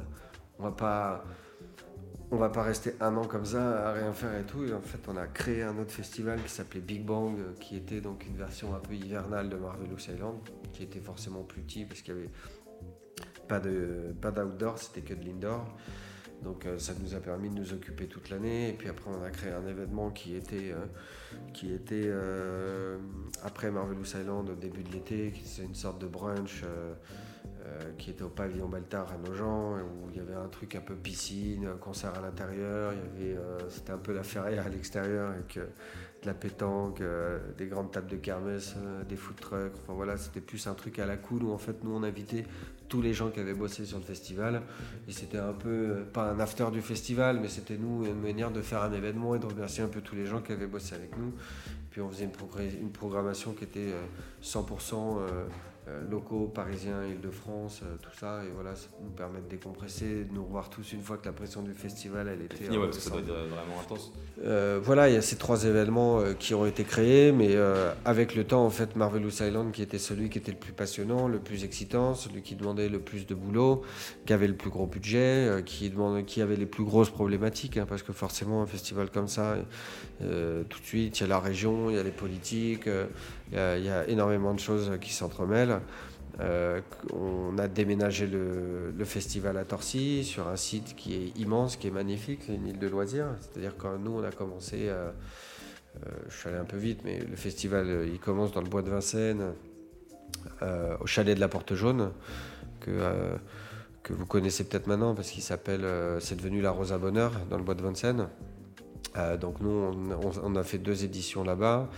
[0.60, 1.26] on va pas
[2.32, 4.64] on va pas rester un an comme ça à rien faire et tout.
[4.64, 7.76] Et en fait, on a créé un autre festival qui s'appelait Big Bang, euh, qui
[7.76, 10.38] était donc une version un peu hivernale de Marvelous Island,
[10.72, 12.30] qui était forcément plus petit parce qu'il y avait
[13.52, 15.66] pas de pas d'outdoor, c'était que de l'indoor.
[16.42, 18.70] Donc ça nous a permis de nous occuper toute l'année.
[18.70, 20.74] Et puis après, on a créé un événement qui était,
[21.54, 22.10] qui était
[23.44, 26.64] après Marvelous Island au début de l'été, qui était une sorte de brunch.
[27.98, 30.96] qui était au pavillon Baltar à Nogent, où il y avait un truc un peu
[30.96, 32.94] piscine, concert à l'intérieur,
[33.70, 35.60] c'était un peu la feria à l'extérieur avec
[36.22, 39.74] de la pétanque, euh, des grandes tables de kermesse, euh, des food trucks.
[39.82, 42.46] Enfin voilà, c'était plus un truc à la cool où en fait nous on invitait
[42.92, 44.62] tous les gens qui avaient bossé sur le festival.
[45.08, 48.52] Et c'était un peu, euh, pas un after du festival, mais c'était nous une manière
[48.52, 50.94] de faire un événement et de remercier un peu tous les gens qui avaient bossé
[50.96, 51.34] avec nous.
[51.90, 53.94] Puis on faisait une, une programmation qui était
[54.44, 55.46] 100% euh,
[56.10, 58.42] locaux, parisiens, Île-de-France, euh, tout ça.
[58.46, 61.34] Et voilà, ça nous permet de décompresser, de nous revoir tous une fois que la
[61.34, 62.56] pression du festival, elle était.
[62.56, 64.12] Fini, ouais, ça doit être vraiment intense.
[64.44, 67.56] Euh, voilà, il y a ces trois événements qui ont été créés, mais
[68.06, 71.28] avec le temps, en fait, Marvelous Island, qui était celui qui était le plus passionnant,
[71.28, 73.82] le plus excitant, celui qui demandait le plus de boulot,
[74.26, 77.86] qui avait le plus gros budget, qui, demandait, qui avait les plus grosses problématiques, hein,
[77.88, 79.58] parce que forcément, un festival comme ça,
[80.20, 80.26] tout
[80.80, 82.88] de suite, il y a la région, il y a les politiques,
[83.52, 85.82] il y, a énormément de choses qui s'entremêlent.
[86.40, 86.82] Euh,
[87.14, 91.92] on a déménagé le, festival à Torcy sur un site qui est immense, qui est
[91.92, 93.28] magnifique, c'est une île de loisirs.
[93.40, 95.12] C'est-à-dire quand nous on a commencé, euh,
[95.96, 98.82] euh, je suis allé un peu vite, mais le festival il commence dans le bois
[98.82, 99.54] de Vincennes,
[101.02, 102.12] au chalet de la Porte Jaune,
[102.80, 103.38] que,
[104.02, 105.86] que vous connaissez peut-être maintenant parce qu'il s'appelle,
[106.20, 108.28] c'est devenu la Rosa Bonheur dans le bois de Vincennes.
[109.40, 109.92] donc nous
[110.44, 111.90] on, a fait deux éditions là-bas.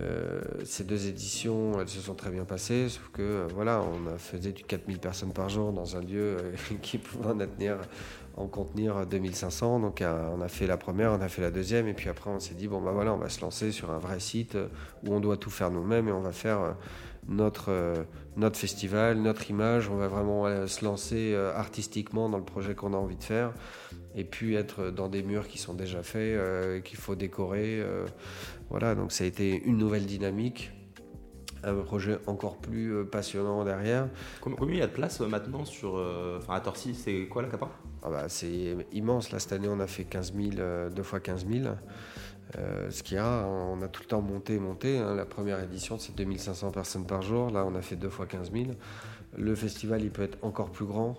[0.00, 4.18] Euh, ces deux éditions, elles se sont très bien passées, sauf que euh, voilà, on
[4.18, 7.76] faisait du 4000 personnes par jour dans un lieu euh, qui pouvait en, tenir,
[8.36, 9.80] en contenir 2500.
[9.80, 12.40] Donc on a fait la première, on a fait la deuxième, et puis après on
[12.40, 14.56] s'est dit bon bah voilà, on va se lancer sur un vrai site
[15.04, 16.76] où on doit tout faire nous-mêmes et on va faire
[17.28, 19.90] notre, notre festival, notre image.
[19.90, 23.52] On va vraiment se lancer artistiquement dans le projet qu'on a envie de faire
[24.14, 27.82] et puis être dans des murs qui sont déjà faits, qu'il faut décorer.
[28.70, 30.72] Voilà, donc ça a été une nouvelle dynamique,
[31.62, 34.08] un projet encore plus euh, passionnant derrière.
[34.40, 37.42] Combien il y a de place euh, maintenant sur, euh, enfin à Torcy, c'est quoi
[37.42, 37.68] la capa
[38.02, 39.30] ah bah, C'est immense.
[39.32, 41.74] Là, cette année, on a fait 15 000, deux fois 15 000.
[42.88, 44.98] ce qu'il y a, on a tout le temps monté, monté.
[44.98, 45.14] Hein.
[45.14, 47.50] La première édition, c'est 2500 personnes par jour.
[47.50, 48.64] Là, on a fait deux fois 15 000.
[49.36, 51.16] Le festival, il peut être encore plus grand.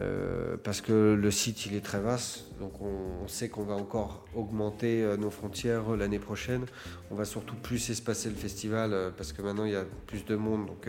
[0.00, 4.24] Euh, parce que le site il est très vaste, donc on, sait qu'on va encore
[4.34, 6.66] augmenter euh, nos frontières euh, l'année prochaine.
[7.10, 10.34] On va surtout plus espacer le festival parce que maintenant il y a plus de
[10.34, 10.66] monde.
[10.66, 10.88] Donc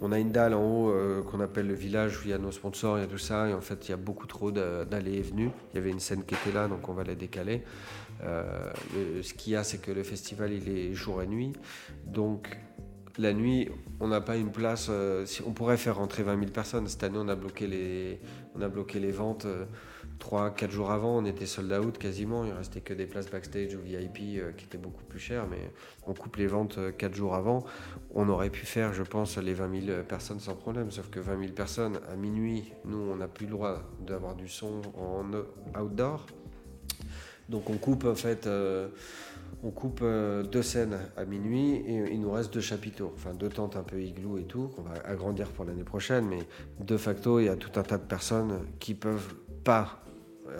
[0.00, 0.94] on a une dalle en haut
[1.30, 3.48] qu'on appelle le village où il y a nos sponsors, il y a tout ça,
[3.48, 5.50] et en fait il y a beaucoup trop d'allées et venues.
[5.72, 7.62] Il y avait une scène qui était là, donc on va la décaler.
[8.20, 11.52] ce qu'il y a, c'est que le festival il est jour et nuit,
[12.06, 12.58] donc
[13.18, 13.68] la nuit,
[14.00, 14.88] on n'a pas une place.
[14.90, 16.86] Euh, on pourrait faire rentrer 20 000 personnes.
[16.88, 19.66] Cette année, on a bloqué les, ventes euh,
[20.18, 21.18] 3-4 jours avant.
[21.18, 22.44] On était sold out quasiment.
[22.44, 25.46] Il restait que des places backstage ou VIP euh, qui étaient beaucoup plus chères.
[25.46, 25.72] Mais
[26.06, 27.64] on coupe les ventes 4 jours avant.
[28.14, 30.90] On aurait pu faire, je pense, les 20 000 personnes sans problème.
[30.90, 34.48] Sauf que 20 000 personnes à minuit, nous, on n'a plus le droit d'avoir du
[34.48, 35.24] son en
[35.78, 36.26] outdoor.
[37.48, 38.48] Donc on coupe en fait
[39.62, 43.48] on coupe euh, deux scènes à minuit et il nous reste deux chapiteaux, enfin deux
[43.48, 46.40] tentes un peu igloo et tout, qu'on va agrandir pour l'année prochaine, mais
[46.80, 50.02] de facto, il y a tout un tas de personnes qui peuvent pas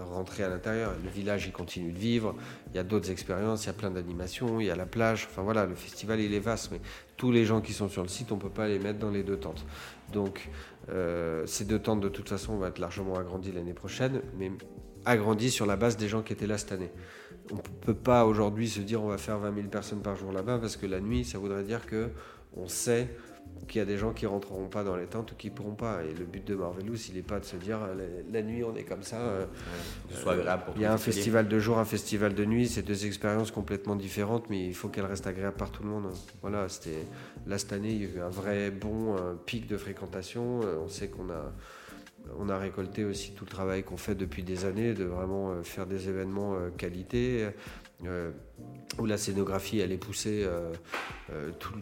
[0.00, 0.94] rentrer à l'intérieur.
[1.02, 2.34] Le village, il continue de vivre,
[2.70, 5.28] il y a d'autres expériences, il y a plein d'animations, il y a la plage,
[5.30, 6.80] enfin voilà, le festival, il est vaste, mais
[7.16, 9.10] tous les gens qui sont sur le site, on ne peut pas les mettre dans
[9.10, 9.64] les deux tentes.
[10.12, 10.48] Donc,
[10.88, 14.52] euh, ces deux tentes, de toute façon, vont être largement agrandies l'année prochaine, mais
[15.04, 16.90] agrandies sur la base des gens qui étaient là cette année
[17.50, 20.32] on ne peut pas aujourd'hui se dire on va faire 20 000 personnes par jour
[20.32, 22.10] là-bas parce que la nuit, ça voudrait dire que
[22.56, 23.08] on sait
[23.68, 26.02] qu'il y a des gens qui rentreront pas dans les tentes ou qui pourront pas.
[26.04, 27.78] Et le but de Marvelous, il n'est pas de se dire
[28.32, 29.16] la, nuit on est comme ça.
[29.16, 29.46] Euh,
[30.76, 33.96] il y a un festival de jour, un festival de nuit, c'est deux expériences complètement
[33.96, 36.12] différentes, mais il faut qu'elles restent agréables par tout le monde.
[36.40, 37.04] Voilà, c'était
[37.46, 40.60] là cette année, il y a eu un vrai bon pic de fréquentation.
[40.64, 41.52] Euh, on sait qu'on a
[42.38, 45.62] on a récolté aussi tout le travail qu'on fait depuis des années de vraiment euh,
[45.62, 47.48] faire des événements euh, qualité
[48.04, 48.30] euh,
[48.98, 50.46] où la scénographie elle est poussée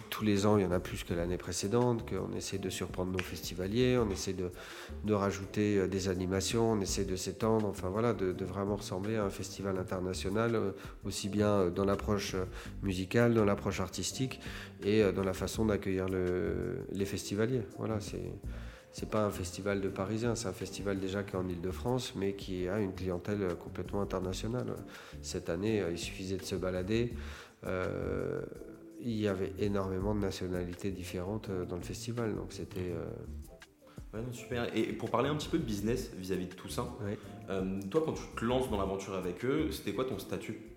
[0.09, 3.11] tous les ans, il y en a plus que l'année précédente, qu'on essaie de surprendre
[3.11, 8.45] nos festivaliers, on essaie de, rajouter des animations, on essaie de s'étendre, enfin voilà, de,
[8.45, 10.75] vraiment ressembler à un festival international,
[11.05, 12.37] aussi bien dans l'approche
[12.83, 14.41] musicale, dans l'approche artistique
[14.85, 16.07] et dans la façon d'accueillir
[16.93, 17.63] les festivaliers.
[17.79, 18.21] Voilà, c'est
[18.93, 22.35] c'est pas un festival de Parisiens, c'est un festival déjà qui est en Ile-de-France, mais
[22.35, 24.75] qui a une clientèle complètement internationale.
[25.23, 27.15] Cette année, euh, il suffisait de se balader.
[27.67, 28.43] Euh,
[29.01, 32.95] il y avait énormément de nationalités différentes euh, dans le festival, donc c'était
[34.13, 34.77] Ouais, super.
[34.77, 36.85] Et pour parler un petit peu de business vis-à-vis de tout ça,
[37.91, 40.70] toi, quand tu te lances dans l'aventure avec eux, c'était quoi ton statut?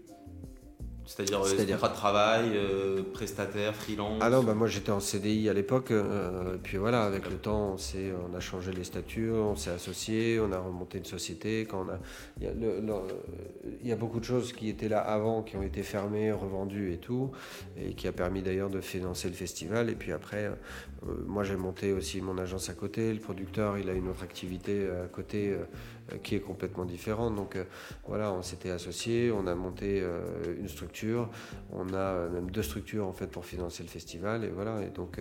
[1.06, 5.50] C'est-à-dire euh, contrat de travail, euh, prestataire, freelance Ah non, bah moi j'étais en CDI
[5.50, 9.32] à l'époque, euh, et puis voilà, avec le temps, on, on a changé les statuts,
[9.32, 11.66] on s'est associé, on a remonté une société.
[11.70, 12.00] Quand on a,
[12.40, 12.52] il, y a
[13.82, 16.94] il y a beaucoup de choses qui étaient là avant, qui ont été fermées, revendues
[16.94, 17.32] et tout,
[17.78, 19.90] et qui a permis d'ailleurs de financer le festival.
[19.90, 20.52] Et puis après,
[21.28, 24.88] moi j'ai monté aussi mon agence à côté, le producteur il a une autre activité
[25.04, 25.54] à côté
[26.12, 27.36] euh, qui est complètement différente.
[27.36, 27.64] Donc euh,
[28.08, 30.22] voilà, on s'était associés, on a monté euh,
[30.60, 30.93] une structure,
[31.72, 34.82] on a même deux structures en fait pour financer le festival et voilà.
[34.82, 35.20] Et donc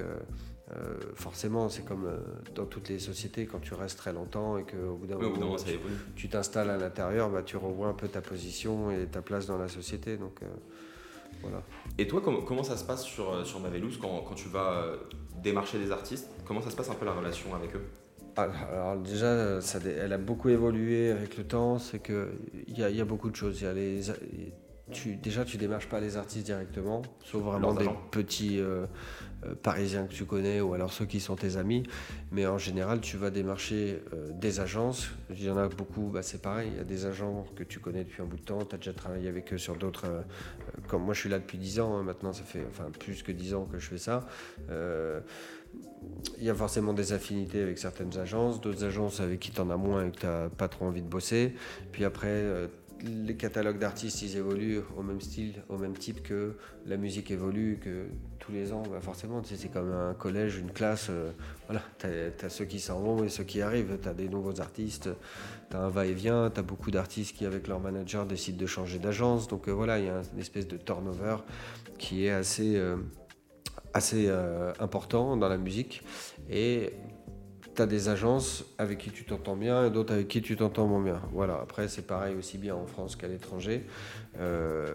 [1.15, 2.09] forcément, c'est comme
[2.55, 5.57] dans toutes les sociétés, quand tu restes très longtemps et qu'au bout d'un moment,
[6.17, 9.59] tu t'installes à l'intérieur, bah, tu revois un peu ta position et ta place dans
[9.59, 10.17] la société.
[10.17, 10.41] Donc,
[11.43, 11.63] voilà.
[11.99, 14.95] Et toi, comment, comment, ça se passe sur, sur Mavelous quand, quand tu vas
[15.43, 16.29] démarcher des artistes?
[16.47, 17.83] Comment ça se passe un peu la relation avec eux?
[18.37, 21.79] Ah, alors déjà, ça, elle a beaucoup évolué avec le temps.
[21.79, 22.25] C'est qu'il
[22.69, 23.61] y, a, y a beaucoup de choses.
[23.61, 24.11] Y a les,
[24.91, 28.87] tu, déjà, tu démarches pas les artistes directement, sauf vraiment des petits euh,
[29.45, 31.85] euh, Parisiens que tu connais ou alors ceux qui sont tes amis.
[32.33, 35.11] Mais en général, tu vas démarcher euh, des agences.
[35.31, 36.71] Il y en a beaucoup, bah, c'est pareil.
[36.73, 38.65] Il y a des agents que tu connais depuis un bout de temps.
[38.65, 40.25] Tu as déjà travaillé avec eux sur d'autres.
[40.89, 41.97] comme moi, je suis là depuis 10 ans.
[41.97, 44.27] Hein, maintenant, ça fait enfin, plus que 10 ans que je fais ça
[46.37, 49.71] il y a forcément des affinités avec certaines agences, d'autres agences avec qui tu en
[49.71, 51.55] as moins et que tu n'as pas trop envie de bosser.
[51.93, 52.45] Puis après,
[53.03, 57.79] les catalogues d'artistes, ils évoluent au même style, au même type que la musique évolue,
[57.83, 58.07] que
[58.39, 61.09] tous les ans, bah forcément, c'est comme un collège, une classe.
[61.11, 61.31] Euh,
[61.67, 63.99] voilà, tu as, ceux qui s'en vont et ceux qui arrivent.
[64.03, 65.11] Tu as des nouveaux artistes,
[65.71, 68.99] tu as un va-et-vient, tu as beaucoup d'artistes qui, avec leur manager, décident de changer
[68.99, 69.49] d'agence.
[69.49, 71.37] Donc euh, voilà, il y a une espèce de turnover
[71.99, 72.81] qui est assez
[73.95, 76.03] assez euh, important dans la musique.
[76.51, 76.93] Et
[77.75, 80.87] tu as des agences avec qui tu t'entends bien et d'autres avec qui tu t'entends
[80.87, 81.21] moins bien.
[81.33, 83.87] Voilà, après c'est pareil aussi bien en France qu'à l'étranger.
[84.39, 84.95] Euh,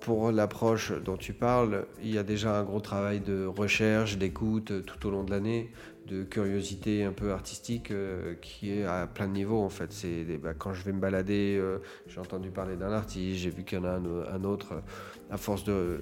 [0.00, 4.84] pour l'approche dont tu parles, il y a déjà un gros travail de recherche, d'écoute
[4.86, 5.72] tout au long de l'année,
[6.06, 9.92] de curiosité un peu artistique euh, qui est à plein de niveaux en fait.
[9.92, 11.60] C'est bah, quand je vais me balader,
[12.06, 14.00] j'ai entendu parler d'un artiste, j'ai vu qu'il y en a
[14.32, 14.82] un autre.
[15.30, 16.00] À force de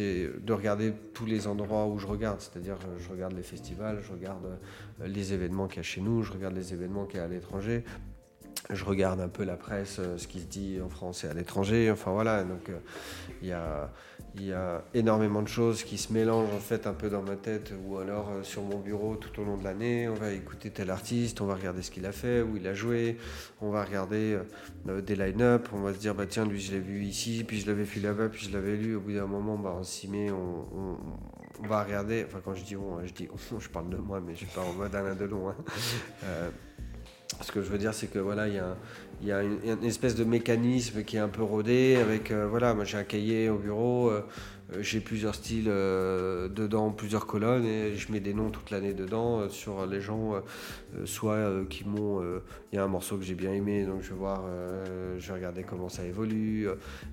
[0.00, 2.40] de regarder tous les endroits où je regarde.
[2.40, 6.22] C'est-à-dire, je regarde les festivals, je regarde euh, les événements qu'il y a chez nous,
[6.22, 7.84] je regarde les événements qu'il y a à l'étranger
[8.70, 11.34] je regarde un peu la presse, euh, ce qui se dit en France et à
[11.34, 11.90] l'étranger.
[11.90, 12.78] Enfin voilà, donc euh,
[13.42, 17.36] il y, a, énormément de choses qui se mélangent en fait un peu dans ma
[17.36, 20.08] tête ou alors euh, sur mon bureau tout au long de l'année.
[20.08, 22.74] On va écouter tel artiste, on va regarder ce qu'il a fait, où il a
[22.74, 23.18] joué,
[23.60, 24.38] on va regarder
[24.86, 27.66] des line-up, on va se dire bah tiens lui je l'ai vu ici, puis je
[27.66, 28.96] l'avais vu là-bas, puis je l'avais lu.
[28.96, 30.96] Au bout d'un moment, bah, on s'y met, on,
[31.66, 32.24] va regarder.
[32.26, 34.62] Enfin quand je dis on, je dis je parle de moi, mais je suis pas
[34.62, 35.50] en mode Alain Delon.
[35.50, 35.56] Hein.
[37.40, 38.54] Ce que je veux dire, c'est que voilà, il
[39.24, 41.96] y a, une, espèce de mécanisme qui est un peu rodé.
[41.96, 44.22] Avec euh, voilà, moi j'ai un cahier au bureau, euh,
[44.72, 49.48] euh, j'ai plusieurs styles dedans, plusieurs colonnes, et je mets des noms toute l'année dedans
[49.48, 50.34] sur les gens,
[51.04, 52.22] soit qui m'ont.
[52.72, 54.44] Il y a un morceau que j'ai bien aimé, donc je vais voir,
[55.18, 56.68] je vais regarder comment ça évolue.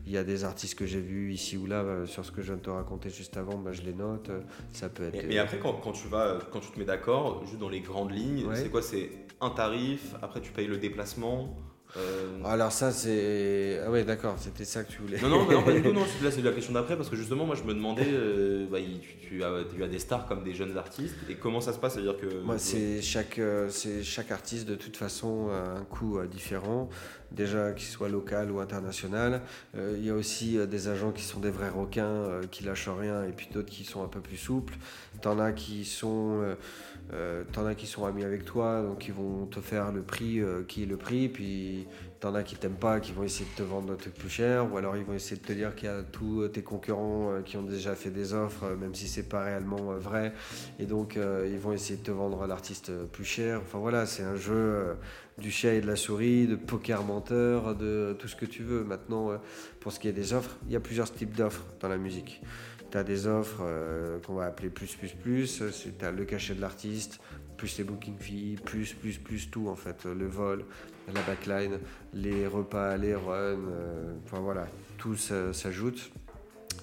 [0.05, 2.47] Il y a des artistes que j'ai vus ici ou là sur ce que je
[2.47, 4.29] viens de te raconter juste avant, bah, je les note.
[4.71, 5.27] Ça peut être.
[5.27, 8.11] Mais, après, quand, quand, tu vas, quand tu te mets d'accord, juste dans les grandes
[8.11, 9.09] lignes, c'est quoi C'est
[9.41, 11.55] un tarif, après tu payes le déplacement.
[11.97, 13.79] Euh, Alors ça c'est...
[13.83, 15.19] Ah ouais d'accord, c'était ça que tu voulais.
[15.21, 17.45] Non, non, non pas du tout, non, là c'est la question d'après parce que justement
[17.45, 18.77] moi je me demandais, euh, bah,
[19.21, 21.93] tu, as, tu, as, des stars comme des jeunes artistes et comment ça se passe
[21.93, 22.41] C'est-à-dire que...
[22.43, 26.89] Moi c'est chaque, euh, c'est chaque artiste de toute façon a un coût différent,
[27.31, 29.41] déjà qu'il soit local ou international.
[29.75, 33.31] Il y a aussi des agents qui sont des vrais requins, qui lâchent rien et
[33.31, 34.75] puis d'autres qui sont un peu plus souples.
[35.21, 36.55] T'en as qui sont...
[37.11, 40.39] Euh, t'en as qui sont amis avec toi, donc ils vont te faire le prix
[40.39, 41.78] euh, qui est le prix, puis
[42.19, 44.71] t'en as qui t'aiment pas, qui vont essayer de te vendre un truc plus cher,
[44.71, 47.41] ou alors ils vont essayer de te dire qu'il y a tous tes concurrents euh,
[47.41, 50.33] qui ont déjà fait des offres, même si c'est pas réellement vrai,
[50.79, 53.61] et donc ils vont essayer de te vendre l'artiste plus cher.
[53.61, 54.95] Enfin voilà, c'est un jeu
[55.37, 58.83] du chat et de la souris, de poker menteur, de tout ce que tu veux.
[58.83, 59.31] Maintenant,
[59.79, 62.41] pour ce qui est des offres, il y a plusieurs types d'offres dans la musique
[62.91, 65.63] tu as des offres euh, qu'on va appeler plus, plus, plus.
[65.81, 67.19] Tu le cachet de l'artiste,
[67.57, 70.05] plus les booking fees, plus, plus, plus tout en fait.
[70.05, 70.65] Le vol,
[71.13, 71.79] la backline,
[72.13, 74.67] les repas, les runs, euh, enfin voilà,
[74.97, 76.11] tout s'ajoute.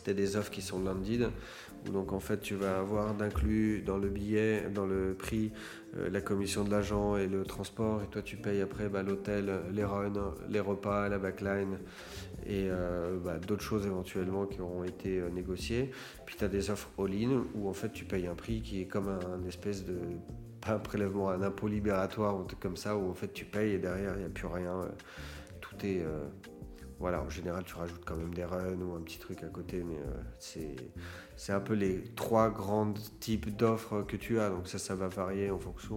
[0.05, 1.31] Tu as des offres qui sont landed,
[1.87, 5.53] où donc en fait tu vas avoir d'inclus dans le billet, dans le prix,
[5.97, 9.53] euh, la commission de l'agent et le transport, et toi tu payes après bah, l'hôtel,
[9.73, 10.13] les runs,
[10.49, 11.79] les repas, la backline
[12.47, 15.91] et euh, bah, d'autres choses éventuellement qui auront été négociées.
[16.25, 18.87] Puis tu as des offres all-in où en fait tu payes un prix qui est
[18.87, 19.99] comme un, espèce de
[20.67, 23.45] pas un prélèvement, un impôt libératoire ou un truc comme ça où en fait tu
[23.45, 24.81] payes et derrière il n'y a plus rien.
[25.61, 26.05] tout est.
[26.99, 29.83] voilà, en général tu rajoutes quand même des runs ou un petit truc à côté,
[29.85, 29.99] mais
[30.39, 30.77] c'est
[31.37, 34.49] c'est un peu les trois grands types d'offres que tu as.
[34.49, 35.97] Donc ça, ça va varier en fonction,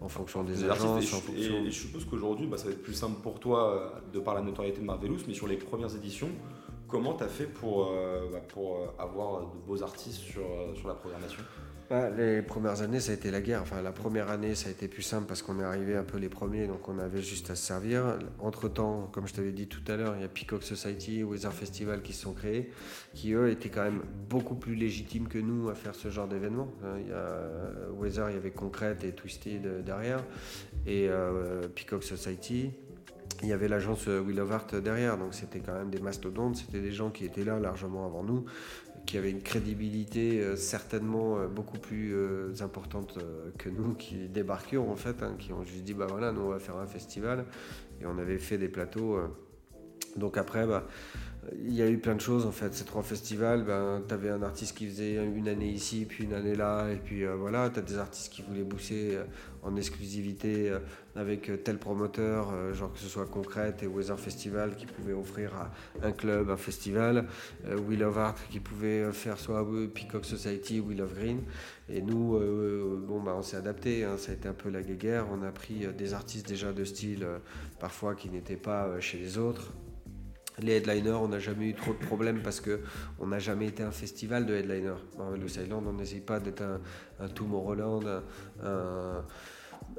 [0.00, 1.12] en fonction des agences.
[1.36, 4.34] Et, je suppose qu'aujourd'hui, bah, ça va être plus simple pour toi euh, de par
[4.34, 6.30] la notoriété de Marvelous, mais sur les premières éditions,
[6.86, 10.44] comment tu as fait pour, euh, bah, pour euh, avoir de beaux artistes sur,
[10.76, 11.42] sur la programmation?
[12.16, 13.62] Les premières années, ça a été la guerre.
[13.62, 16.18] Enfin, la première année, ça a été plus simple parce qu'on est arrivé un peu
[16.18, 18.18] les premiers, donc on avait juste à se servir.
[18.38, 22.02] Entre-temps, comme je t'avais dit tout à l'heure, il y a Peacock Society, Weather Festival
[22.02, 22.70] qui se sont créés,
[23.14, 26.68] qui eux étaient quand même beaucoup plus légitimes que nous à faire ce genre d'événement.
[26.84, 30.24] Hein, a Weather, il y avait Concrete et Twisted derrière,
[30.86, 32.70] et euh, Peacock Society,
[33.42, 36.80] il y avait l'agence Will of Art derrière, donc c'était quand même des mastodontes, c'était
[36.80, 38.44] des gens qui étaient là largement avant nous,
[39.06, 43.18] qui avait une crédibilité euh, certainement euh, beaucoup plus euh, importante
[43.58, 46.48] que nous qui débarquions en fait, hein, qui ont juste dit bah voilà, nous on
[46.48, 47.44] va faire un festival
[48.00, 49.18] et on avait fait des plateaux.
[50.16, 50.86] donc après, bah,
[51.64, 52.74] il y a eu plein de choses en fait.
[52.74, 56.34] Ces trois festivals, ben, tu avais un artiste qui faisait une année ici, puis une
[56.34, 59.18] année là, et puis voilà, tu as des artistes qui voulaient booster
[59.62, 60.78] en exclusivité euh,
[61.14, 65.12] avec euh, tel promoteur, euh, genre que ce soit Concrète et Weather Festival qui pouvait
[65.12, 65.52] offrir
[66.02, 67.26] un club un festival,
[67.88, 71.42] Will of Art qui pouvait faire soit Peacock Society, Will of Green.
[71.88, 72.38] Et nous,
[73.06, 74.16] bon, bah, on s'est adapté, hein.
[74.16, 75.26] ça a été un peu la guéguerre.
[75.30, 77.26] On a pris des artistes déjà de style
[77.78, 79.72] parfois qui n'étaient pas chez les autres.
[80.60, 82.80] Les headliners, on n'a jamais eu trop de problèmes parce que
[83.18, 85.00] on n'a jamais été un festival de headliners.
[85.40, 86.80] Le Silent, on n'essaye pas d'être un,
[87.20, 88.22] un Tomorrowland,
[88.62, 89.24] un,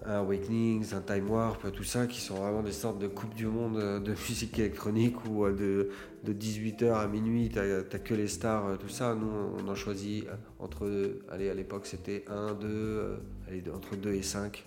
[0.05, 3.47] un Awakenings, un Time Warp, tout ça, qui sont vraiment des sortes de Coupe du
[3.47, 5.89] Monde de musique électronique où de,
[6.23, 9.15] de 18h à minuit, tu n'as que les stars, tout ça.
[9.15, 10.25] Nous, on en choisit
[10.59, 14.63] entre, allez, à l'époque, c'était 1, 2, allez, entre 2 et 5.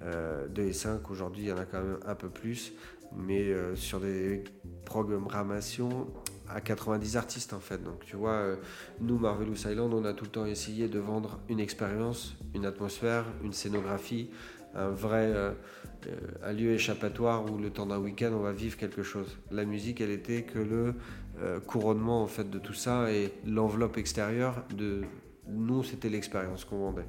[0.00, 2.72] 2 euh, et 5, aujourd'hui, il y en a quand même un peu plus.
[3.16, 4.44] Mais euh, sur des
[4.84, 6.08] programmations,
[6.48, 7.82] à 90 artistes en fait.
[7.82, 8.56] Donc tu vois, euh,
[9.00, 13.26] nous, Marvelous Island, on a tout le temps essayé de vendre une expérience, une atmosphère,
[13.44, 14.30] une scénographie,
[14.74, 15.52] un vrai euh,
[16.42, 19.38] un lieu échappatoire où le temps d'un week-end on va vivre quelque chose.
[19.50, 20.94] La musique, elle était que le
[21.66, 25.02] couronnement en fait de tout ça et l'enveloppe extérieure de
[25.48, 27.06] nous, c'était l'expérience qu'on vendait.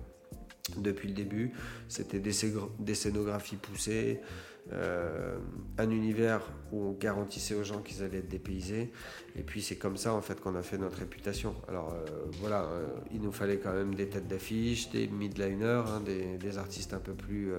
[0.77, 1.51] Depuis le début,
[1.87, 4.21] c'était des scénographies poussées,
[4.71, 5.37] euh,
[5.79, 8.91] un univers où on garantissait aux gens qu'ils allaient être dépaysés.
[9.35, 11.55] Et puis c'est comme ça en fait qu'on a fait notre réputation.
[11.67, 12.05] Alors euh,
[12.39, 16.93] voilà, euh, il nous fallait quand même des têtes d'affiche, des midliners, hein, des, artistes
[16.93, 17.51] un peu plus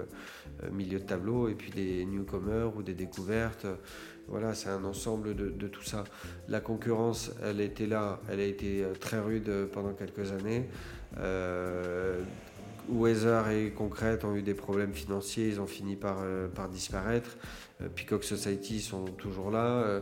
[0.71, 3.65] milieu de tableau, et puis des newcomers ou des découvertes.
[4.27, 6.03] Voilà, c'est un ensemble de, de, tout ça.
[6.47, 10.67] La concurrence, elle était là, elle a été très rude pendant quelques années.
[12.89, 17.37] Weather et Concrète ont eu des problèmes financiers, ils ont fini par, euh, par disparaître.
[17.81, 19.83] Euh, Peacock Society sont toujours là.
[19.83, 20.01] Euh,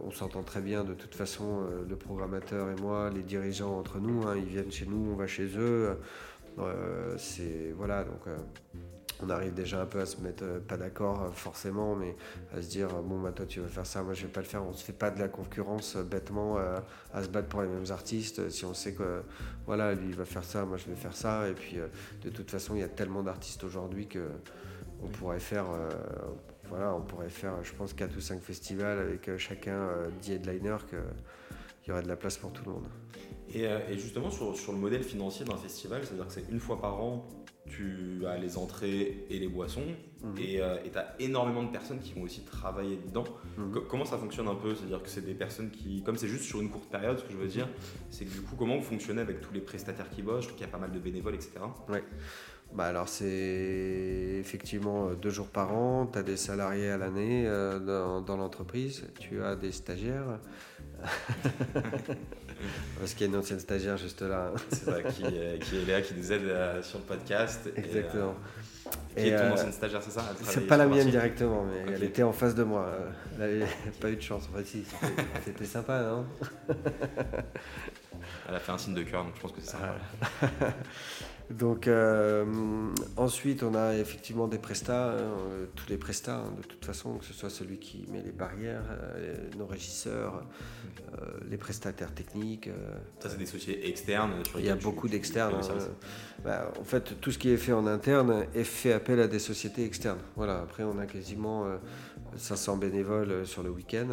[0.00, 4.26] on s'entend très bien de toute façon, le programmateur et moi, les dirigeants entre nous,
[4.26, 5.96] hein, ils viennent chez nous, on va chez eux.
[7.16, 8.22] c'est voilà donc
[9.20, 12.14] on arrive déjà un peu à se mettre euh, pas d'accord euh, forcément, mais
[12.54, 14.46] à se dire bon bah toi tu vas faire ça, moi je vais pas le
[14.46, 14.64] faire.
[14.64, 16.58] On se fait pas de la concurrence euh, bêtement
[17.12, 18.48] à se battre pour les mêmes artistes.
[18.50, 19.22] Si on sait que
[19.66, 21.48] voilà lui il va faire ça, moi je vais faire ça.
[21.48, 21.78] Et puis
[22.22, 24.28] de toute façon il y a tellement d'artistes aujourd'hui que
[25.02, 25.66] on pourrait faire
[26.68, 29.88] voilà on pourrait faire je pense 4 ou 5 festivals avec chacun
[30.22, 30.98] 10 headliners qu'il
[31.88, 32.86] y aurait de la place pour tout le monde.
[33.54, 37.00] Et, justement sur, sur, le modèle financier d'un festival, c'est-à-dire que c'est une fois par
[37.00, 37.26] an
[37.68, 39.84] tu as les entrées et les boissons,
[40.22, 40.34] mhm.
[40.38, 43.24] euh, et tu as énormément de personnes qui vont aussi travailler dedans.
[43.56, 43.82] Mhm.
[43.88, 44.74] Comment ça fonctionne un peu?
[44.74, 47.32] C'est-à-dire que c'est des personnes qui, comme c'est juste sur une courte période, ce que
[47.32, 47.68] je veux dire,
[48.10, 50.42] c'est que du coup, comment vous fonctionnez avec tous les prestataires qui bossent?
[50.42, 51.60] Je trouve qu'il y a pas mal de bénévoles, etc.
[51.88, 52.02] Ouais.
[52.74, 53.24] Bah alors c'est
[54.38, 58.36] effectivement euh, deux jours par an, tu as des salariés à l'année euh, dans, dans
[58.36, 60.38] l'entreprise, tu as des stagiaires.
[62.98, 64.52] Parce qu'il y a une ancienne stagiaire juste là.
[64.70, 67.68] C'est ça, qui, qui, est là, qui nous aide euh, sur le podcast.
[67.76, 68.34] Exactement.
[69.16, 71.92] Et, qui est ton euh, ancienne stagiaire, c'est ça C'est pas la mienne directement, mais
[71.92, 72.90] elle était en face de moi.
[73.34, 73.66] Elle n'avait
[74.00, 74.48] pas eu de chance.
[74.52, 74.84] Enfin, si,
[75.44, 76.26] c'était sympa, non
[78.48, 79.96] Elle a fait un signe de cœur, donc je pense que c'est ça.
[81.50, 82.44] Donc euh,
[83.16, 87.24] ensuite, on a effectivement des prestats, hein, tous les prestats hein, de toute façon, que
[87.24, 90.44] ce soit celui qui met les barrières, euh, nos régisseurs,
[91.14, 92.68] euh, les prestataires techniques.
[93.20, 94.32] Ça, c'est des sociétés externes.
[94.58, 95.54] Il y a beaucoup d'externes.
[95.54, 95.78] Hein,
[96.44, 99.38] bah, en fait, tout ce qui est fait en interne est fait appel à des
[99.38, 100.20] sociétés externes.
[100.36, 100.58] Voilà.
[100.58, 101.66] Après, on a quasiment
[102.36, 104.06] 500 bénévoles sur le week-end.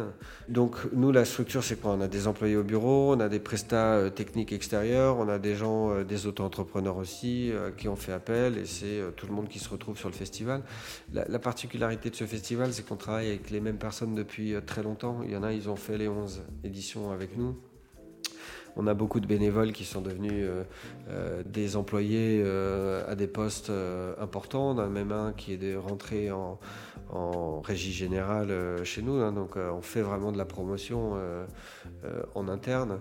[0.48, 1.92] Donc nous, la structure, c'est quoi?
[1.92, 5.54] On a des employés au bureau, on a des prestats techniques extérieurs, on a des
[5.54, 9.68] gens, des auto-entrepreneurs aussi qui ont fait appel, et c'est tout le monde qui se
[9.68, 10.62] retrouve sur le festival.
[11.12, 15.20] La, particularité de ce festival, c'est qu'on travaille avec les mêmes personnes depuis très longtemps.
[15.24, 17.56] Il y en a, ils ont fait les 11 éditions avec nous.
[18.78, 20.62] On a beaucoup de bénévoles qui sont devenus euh,
[21.08, 23.72] euh, des employés euh, à des postes
[24.20, 24.76] importants.
[24.76, 26.58] On a même un qui est rentré en,
[27.10, 28.52] régie générale
[28.84, 29.14] chez nous.
[29.14, 29.32] Hein.
[29.32, 31.14] donc on fait vraiment de la promotion
[32.34, 32.98] en interne.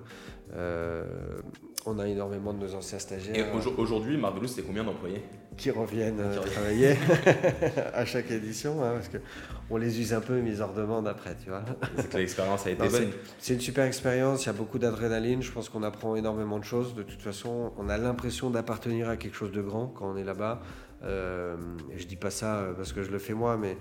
[1.86, 3.36] on a énormément de nos anciens stagiaires.
[3.36, 5.24] Et aujourd'hui, Marvelous, c'est combien d'employés?
[5.58, 6.22] qui reviennent
[6.54, 6.96] travailler
[7.94, 11.36] à chaque édition, hein, parce qu'on les use un peu, mais ils en redemandent après,
[11.42, 11.64] tu vois.
[11.98, 13.12] C'est que l'expérience a été bonne.
[13.40, 16.64] C'est une super expérience, il y a beaucoup d'adrénaline, je pense qu'on apprend énormément de
[16.64, 16.96] choses.
[16.96, 20.24] De toute façon, on a l'impression d'appartenir à quelque chose de grand quand on est
[20.24, 20.62] là-bas.
[21.06, 21.56] Euh,
[21.92, 23.78] et je dis pas ça parce que je le fais moi, mais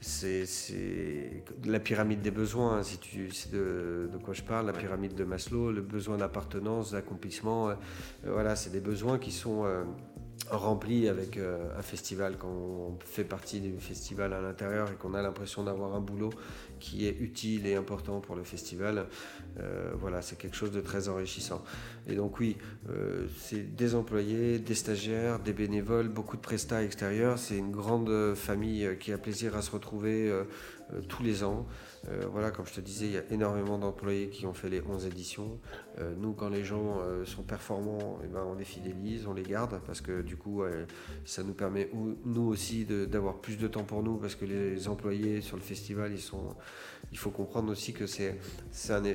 [0.00, 0.44] c'est
[1.64, 5.14] la pyramide des besoins, hein, si tu sais de, de, quoi je parle, la pyramide
[5.14, 7.70] de Maslow, le besoin d'appartenance, d'accomplissement.
[7.70, 7.74] Euh,
[8.24, 9.84] voilà, c'est des besoins qui sont euh,
[10.50, 15.14] rempli avec euh, un festival, quand on fait partie du festival à l'intérieur et qu'on
[15.14, 16.30] a l'impression d'avoir un boulot
[16.80, 19.06] qui est utile et important pour le festival,
[19.60, 21.62] euh, voilà, c'est quelque chose de très enrichissant.
[22.06, 22.56] Et donc oui,
[22.90, 27.38] euh, c'est des employés, des stagiaires, des bénévoles, beaucoup de prestats extérieurs.
[27.38, 30.32] C'est une grande famille qui a plaisir à se retrouver
[31.08, 31.66] tous les ans.
[32.08, 34.80] Euh, voilà, comme je te disais, il y a énormément d'employés qui ont fait les
[34.80, 35.58] 11 éditions.
[35.98, 39.42] Euh, nous, quand les gens euh, sont performants, eh ben, on les fidélise, on les
[39.42, 40.62] garde, parce que du coup,
[41.24, 41.90] ça nous permet,
[42.24, 46.12] nous aussi, d'avoir plus de temps pour nous, parce que les employés sur le festival,
[46.12, 46.54] ils sont,
[47.12, 48.38] il faut comprendre aussi que c'est,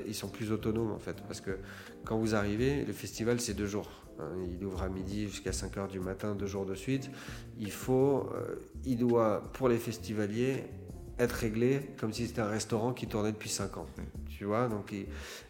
[0.08, 1.58] ils sont plus autonomes, en fait, parce que
[2.06, 3.90] quand vous arrivez, le festival, c'est deux jours.
[4.20, 4.30] Hein.
[4.48, 7.10] il ouvre à midi jusqu'à 5 heures du matin, deux jours de suite.
[7.58, 8.30] Il faut,
[8.86, 10.66] il doit, pour les festivaliers,
[11.20, 13.88] être réglé comme si c'était un restaurant qui tournait depuis 5 ans.
[14.30, 14.94] Tu vois, donc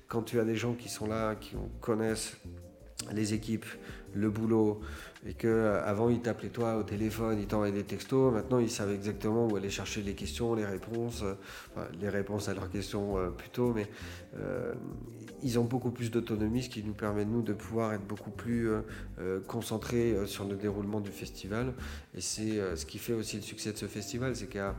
[0.07, 2.37] quand tu as des gens qui sont là, qui connaissent
[3.11, 3.65] les équipes,
[4.13, 4.81] le boulot,
[5.25, 8.69] et que euh, avant ils t'appelaient toi au téléphone, ils t'envoyaient des textos, maintenant ils
[8.69, 13.17] savent exactement où aller chercher les questions, les réponses, euh, les réponses à leurs questions
[13.17, 13.87] euh, plutôt, mais
[15.43, 18.69] ils ont beaucoup plus d'autonomie, ce qui nous permet nous de pouvoir être beaucoup plus
[19.47, 21.73] concentrés sur le déroulement du festival.
[22.15, 24.73] Et c'est ce qui fait aussi le succès de ce festival, c'est qu'il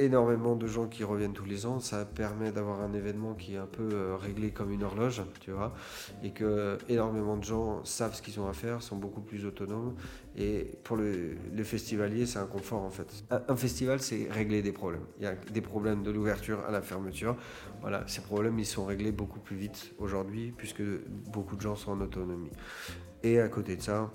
[0.00, 1.80] énormément de gens qui reviennent tous les ans.
[1.80, 5.50] Ça permet d'avoir un événement qui est un peu euh, réglé comme une horloge, tu
[5.52, 5.74] vois,
[6.22, 9.94] et que énormément de gens savent ce qu'ils ont à faire, sont beaucoup plus autonomes.
[10.36, 13.24] Et pour le, les festivaliers, c'est un confort en fait.
[13.30, 15.04] Un, festival, c'est régler des problèmes.
[15.18, 17.36] Il y a des problèmes de l'ouverture à la fermeture.
[17.80, 20.82] Voilà, ces problèmes, ils sont réglés beaucoup plus vite aujourd'hui, puisque
[21.32, 22.50] beaucoup de gens sont en autonomie.
[23.22, 24.10] Et à côté de ça,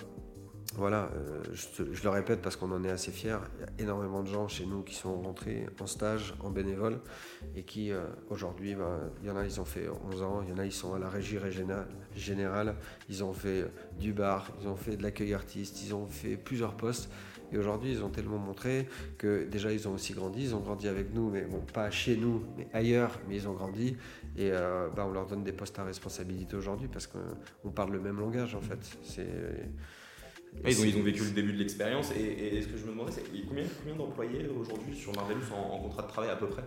[0.77, 3.37] voilà, euh, je, le répète parce qu'on en est assez fiers.
[3.57, 6.99] Il y a énormément de gens chez nous qui sont rentrés en stage, en bénévole,
[7.55, 10.49] et qui euh, aujourd'hui, bah, il y en a, ils ont fait 11 ans, il
[10.49, 11.37] y en a, ils sont à la régie
[12.15, 12.75] générale,
[13.09, 13.67] ils ont fait euh,
[13.99, 17.09] du bar, ils ont fait de l'accueil artiste, ils ont fait plusieurs postes.
[17.53, 20.43] Et aujourd'hui, ils ont tellement montré que déjà, ils ont aussi grandi.
[20.43, 23.53] Ils ont grandi avec nous, mais bon, pas chez nous, mais ailleurs, mais ils ont
[23.53, 23.95] grandi.
[24.35, 28.19] Et bah, on leur donne des postes à responsabilité aujourd'hui parce qu'on parle le même
[28.19, 28.79] langage, en fait.
[29.03, 29.27] C'est
[30.63, 32.11] ils, ont, ils, ont, vécu le début de l'expérience.
[32.11, 36.03] Et, ce que je me demandais, c'est combien, combien d'employés aujourd'hui sur Marvelous en, contrat
[36.03, 36.63] de travail à peu près?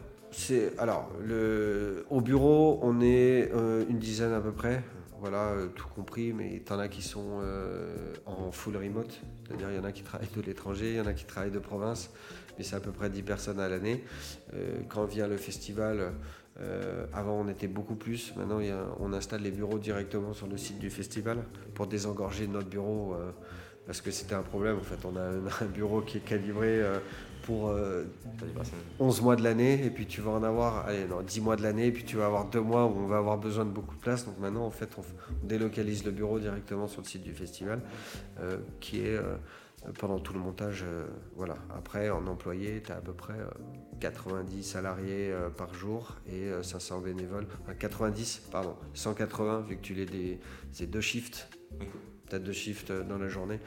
[0.78, 4.82] Alors le, au bureau, on est euh, une dizaine à peu près.
[5.20, 9.76] Voilà, euh, tout compris, mais en as qui sont euh, en full remote, c'est-à-dire il
[9.76, 12.10] y en a qui travaillent de l'étranger, il y en a qui travaillent de province,
[12.56, 14.04] mais c'est à peu près 10 personnes à l'année.
[14.88, 16.12] quand vient le festival,
[17.12, 18.60] avant on était beaucoup plus, maintenant
[19.00, 21.38] on installe les bureaux directement sur le site du festival
[21.74, 23.16] pour désengorger notre bureau
[23.88, 24.76] parce que c'était un problème.
[24.76, 26.98] En fait, on a un, bureau qui est calibré euh,
[27.42, 27.70] pour
[29.00, 31.62] 11 euh, mois de l'année, et puis tu vas en avoir allez, 10 mois de
[31.62, 33.96] l'année, et puis tu vas avoir 2 mois où on va avoir besoin de beaucoup
[33.96, 34.26] de place.
[34.26, 35.02] Donc maintenant, en fait, on,
[35.42, 37.80] délocalise le bureau directement sur le site du festival,
[38.40, 39.18] euh, qui est
[39.98, 40.84] pendant tout le montage.
[41.34, 41.56] voilà.
[41.74, 43.38] Après, en employé, tu as à peu près
[44.00, 47.46] 90 salariés par jour et 500 bénévoles.
[47.78, 51.48] 90, pardon, 180, vu que tu les des, deux shifts
[52.28, 53.60] peut-être deux shifts dans la journée.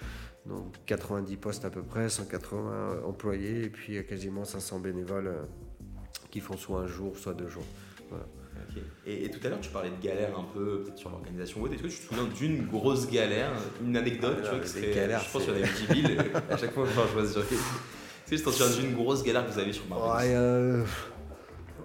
[0.45, 5.43] Donc 90 postes à peu près, 180 employés et puis quasiment 500 bénévoles euh,
[6.31, 7.65] qui font soit un jour, soit deux jours.
[9.05, 11.65] Et, tout à l'heure, tu parlais de galère un peu, peut-être sur l'organisation.
[11.67, 13.51] Est-ce que tu te souviens d'une grosse galère,
[13.83, 16.21] une anecdote ah, tu vois, que galères, Je pense qu'il y en a 10 000
[16.49, 16.83] à chaque fois.
[16.83, 19.83] Enfin, je vois, est-ce que tu t'en souviens d'une grosse galère que vous avez sur
[19.91, 20.83] ouais,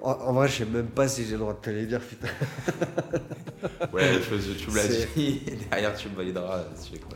[0.02, 2.28] en, vrai, je sais même pas si j'ai le droit de te les dire, putain.
[3.92, 6.64] ouais, tu me l'as dit, derrière tu me valideras.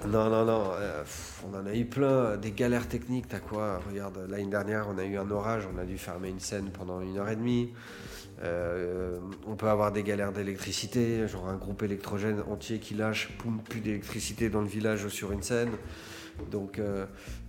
[0.06, 1.02] Non, non, non, euh,
[1.46, 5.04] on en a eu plein, des galères techniques, t'as quoi Regarde, l'année dernière, on a
[5.04, 7.72] eu un orage, on a dû fermer une scène pendant une heure et demie.
[8.42, 13.80] on peut avoir des galères d'électricité, genre un groupe électrogène entier qui lâche, poum, plus
[13.80, 15.70] d'électricité dans le village ou sur une scène.
[16.50, 16.80] Donc,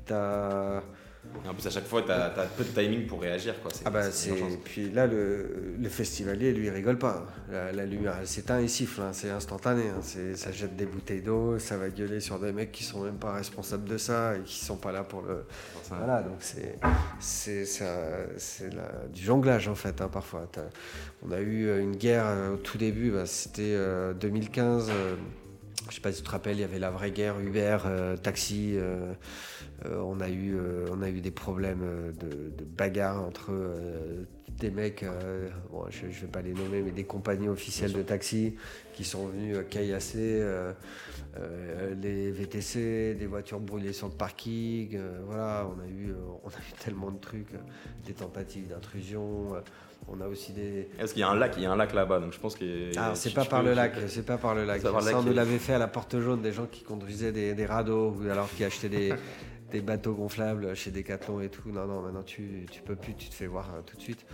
[0.06, 0.14] tu
[1.48, 3.62] en plus, à chaque fois, tu as, peu de timing pour réagir.
[3.62, 3.72] Quoi.
[3.86, 4.32] Ah bah, c'est...
[4.64, 7.26] Puis là, le, le, festivalier, lui, il rigole pas.
[7.50, 9.02] La, lumière, elle s'éteint, il siffle.
[9.02, 9.12] Hein.
[9.14, 9.84] C'est instantané.
[9.90, 10.02] Hein.
[10.36, 13.34] Ça jette des bouteilles d'eau, ça va gueuler sur des mecs qui sont même pas
[13.34, 15.46] responsables de ça et qui sont pas là pour le.
[15.90, 16.38] Voilà, donc
[17.20, 17.70] c'est,
[19.14, 20.48] du jonglage, en fait, hein, parfois.
[21.24, 23.78] On a eu euh, une guerre euh, au tout début, bah, c'était
[24.20, 24.90] 2015.
[24.90, 25.16] Euh,
[25.90, 27.78] je sais pas si tu te rappelles, il y avait la vraie guerre Uber,
[28.22, 28.78] taxi.
[29.86, 33.52] Euh, on, a eu, euh, on a eu des problèmes euh, de, de bagarre entre
[34.60, 35.04] des mecs,
[35.90, 38.56] je ne vais pas les nommer, mais des compagnies officielles de taxi
[38.94, 40.46] qui sont venus caillasser
[42.00, 45.00] les VTC, des voitures brûlées sur le parking.
[45.26, 46.14] voilà, on a, eu,
[46.44, 47.54] on a eu tellement de trucs,
[48.06, 49.54] des tentatives d'intrusion.
[50.08, 50.90] On a aussi des.
[51.00, 51.54] Est-ce qu'il y a un lac?
[51.58, 52.92] Il y a un lac là-bas, donc je pense que.
[52.98, 54.82] Ah, c'est pas, par le lac, c'est pas par le lac.
[54.82, 57.66] Ça, on nous l'avait fait à la porte jaune, des gens qui conduisaient des, des
[57.66, 59.14] radeaux ou alors qui achetaient des,
[59.72, 61.70] des bateaux gonflables chez Decathlon et tout.
[61.72, 64.26] Non, non, maintenant tu, tu peux plus, tu te fais voir euh, tout de suite.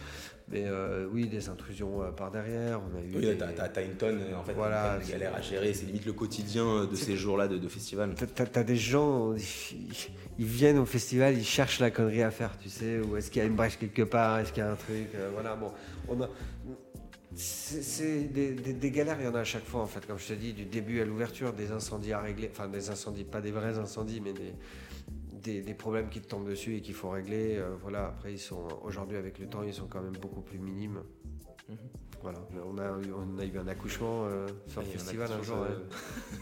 [0.50, 2.82] Mais euh, oui, des intrusions euh, par derrière.
[2.82, 5.74] On a eu oui, t'as, une tonne, en fait, voilà, une galère à gérer.
[5.74, 8.16] C'est limite le quotidien de ces jours-là de, festival.
[8.16, 13.00] T'as, des gens, ils, viennent au festival, ils cherchent la connerie à faire, tu sais.
[13.00, 15.10] Ou est-ce qu'il y a une brèche quelque part Est-ce qu'il y a un truc
[15.34, 15.72] Voilà, bon.
[16.08, 16.30] On a,
[17.36, 20.28] c'est des, des, galères, il y en a à chaque fois en fait, comme je
[20.28, 23.52] te dis, du début à l'ouverture, des incendies à régler, enfin des incendies, pas des
[23.52, 24.54] vrais incendies, mais des,
[25.42, 27.56] des, problèmes qui te tombent dessus et qu'il faut régler.
[27.58, 30.60] Euh, voilà, après, ils sont aujourd'hui, avec le temps, ils sont quand même beaucoup plus
[30.60, 31.02] minimes.
[31.70, 31.78] Mhm.
[32.24, 35.58] Voilà, on a, on a eu un accouchement euh, sur le festival un jour.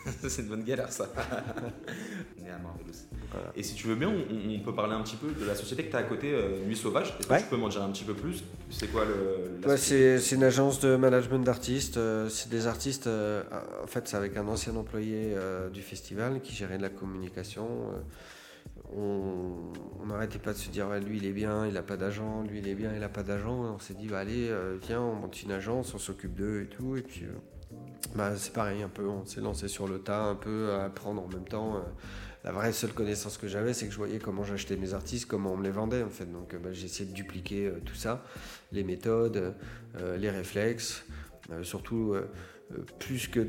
[0.28, 1.08] c'est une bonne galère, ça.
[3.56, 5.92] Et si tu veux bien, on, peut parler un petit peu de la société que
[5.92, 7.18] tu as à côté, euh, Nuit Sauvage.
[7.20, 8.44] Est-ce que tu peux m'en dire un petit peu plus?
[8.70, 9.78] C'est quoi le.
[9.78, 12.00] c'est, une agence de management d'artistes.
[12.30, 13.08] c'est des artistes.
[13.08, 15.36] en fait, c'est avec un ancien employé
[15.74, 17.68] du festival qui gérait de la communication
[18.94, 22.60] on n'arrêtait pas de se dire lui il est bien, il n'a pas d'agent, lui
[22.60, 23.56] il est bien, il n'a pas d'agent.
[23.76, 26.68] On s'est dit bah, allez euh, viens on monte une agence, on s'occupe d'eux et
[26.68, 26.96] tout.
[26.96, 27.78] Et puis euh,
[28.16, 31.24] bah, c'est pareil un peu, on s'est lancé sur le tas un peu à apprendre
[31.24, 31.78] en même temps.
[31.78, 31.80] Euh,
[32.44, 35.54] la vraie seule connaissance que j'avais c'est que je voyais comment j'achetais mes artistes, comment
[35.54, 36.32] on me les vendait en fait.
[36.32, 38.24] Donc bah, j'ai essayé de dupliquer tout ça,
[38.72, 39.56] les méthodes,
[40.20, 41.06] les réflexes,
[41.64, 42.16] surtout
[42.98, 43.42] plus que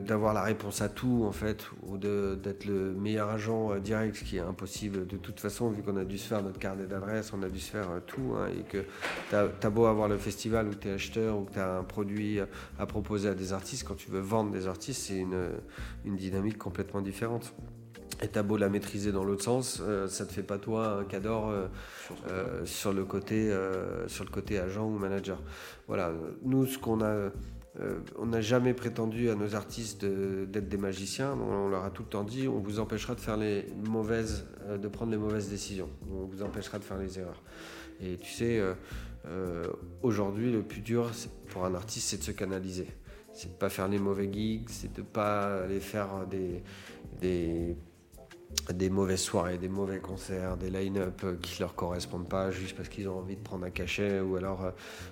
[0.00, 4.24] d'avoir la réponse à tout en fait ou d'être le meilleur agent euh, direct ce
[4.24, 7.32] qui est impossible de toute façon vu qu'on a dû se faire notre carnet d'adresse
[7.32, 8.84] on a dû se faire euh, tout hein, et que
[9.30, 11.84] tu as, beau avoir le festival où tu es acheteur ou que tu as un
[11.84, 12.38] produit
[12.78, 15.48] à proposer à des artistes quand tu veux vendre des artistes c'est une,
[16.04, 17.54] une dynamique complètement différente
[18.22, 21.52] et t'as beau la maîtriser dans l'autre sens, ça te fait pas toi un cador
[22.64, 23.54] sur le côté
[24.06, 25.40] sur le côté agent ou manager.
[25.86, 26.12] Voilà,
[26.42, 27.30] nous, ce qu'on a.
[27.80, 31.34] Euh, on n'a jamais prétendu à nos artistes d'être des magiciens.
[31.34, 34.78] On, leur a tout le temps dit on vous empêchera de faire les mauvaises, euh,
[34.78, 35.88] de prendre les mauvaises décisions.
[36.10, 37.42] On vous empêchera de faire les erreurs.
[38.00, 38.60] Et tu sais,
[39.26, 39.64] euh,
[40.02, 41.10] aujourd'hui, le plus dur
[41.48, 42.88] pour un artiste, c'est de se canaliser.
[43.32, 46.62] C'est de pas faire les mauvais gigs, c'est de pas aller faire des,
[47.20, 47.76] des
[48.72, 53.08] des mauvaises soirées, des mauvais concerts, des line-up qui leur correspondent pas juste parce qu'ils
[53.08, 54.70] ont envie de prendre un cachet ou alors euh,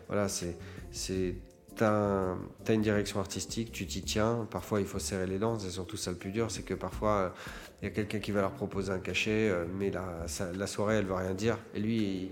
[0.09, 0.57] voilà c'est
[0.91, 1.35] c'est
[1.77, 2.35] t'as
[2.67, 4.47] as une direction artistique, tu t'y tiens.
[4.51, 5.59] Parfois, il faut serrer les dents.
[5.59, 7.35] C'est surtout ça le plus dur, c'est que parfois,
[7.81, 10.97] il y a quelqu'un qui va leur proposer un cachet, euh, mais la, la soirée,
[10.97, 11.59] elle veut rien dire.
[11.75, 12.31] Et lui,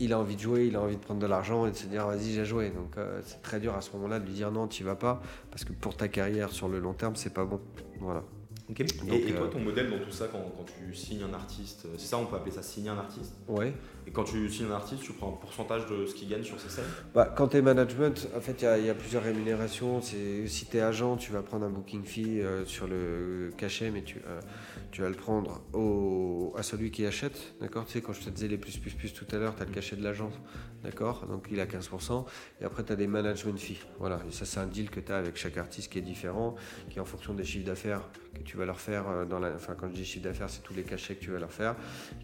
[0.00, 1.86] il, a envie de jouer, il a envie de prendre de l'argent et de se
[1.86, 2.70] dire, vas-y, j'ai joué.
[2.70, 5.20] Donc, euh, c'est très dur à ce moment-là de lui dire non, tu vas pas,
[5.50, 7.60] parce que pour ta carrière sur le long terme, c'est pas bon.
[8.00, 8.24] Voilà
[8.68, 12.18] et, toi, euh, ton modèle dans tout ça, quand, tu signes un artiste, c'est ça,
[12.18, 13.34] on peut appeler ça signer un artiste?
[13.48, 13.72] Ouais.
[14.08, 16.58] Et quand tu signes un artiste, tu prends un pourcentage de ce qu'il gagne sur
[16.58, 16.86] ses scènes?
[17.14, 20.00] Bah, Quand tu es management, en fait, il y, a plusieurs rémunérations.
[20.00, 24.00] Si tu es agent, tu vas prendre un booking fee euh, sur le cachet, mais
[24.00, 24.40] tu, euh,
[24.92, 27.52] tu vas le prendre au, à celui qui achète.
[27.60, 27.84] D'accord?
[27.84, 29.66] Tu sais, quand je te disais les plus, plus, plus tout à l'heure, tu as
[29.66, 30.32] le cachet de l'agence.
[30.82, 31.26] D'accord?
[31.26, 32.24] Donc il a 15%.
[32.62, 33.84] Et après, tu as des management fees.
[33.98, 34.20] Voilà.
[34.26, 36.54] Et ça, c'est un deal que tu as avec chaque artiste qui est différent,
[36.88, 39.06] qui est en fonction des chiffres d'affaires que tu vas leur faire.
[39.08, 41.30] Euh, dans la, enfin, quand je dis chiffre d'affaires, c'est tous les cachets que tu
[41.30, 41.76] vas leur faire,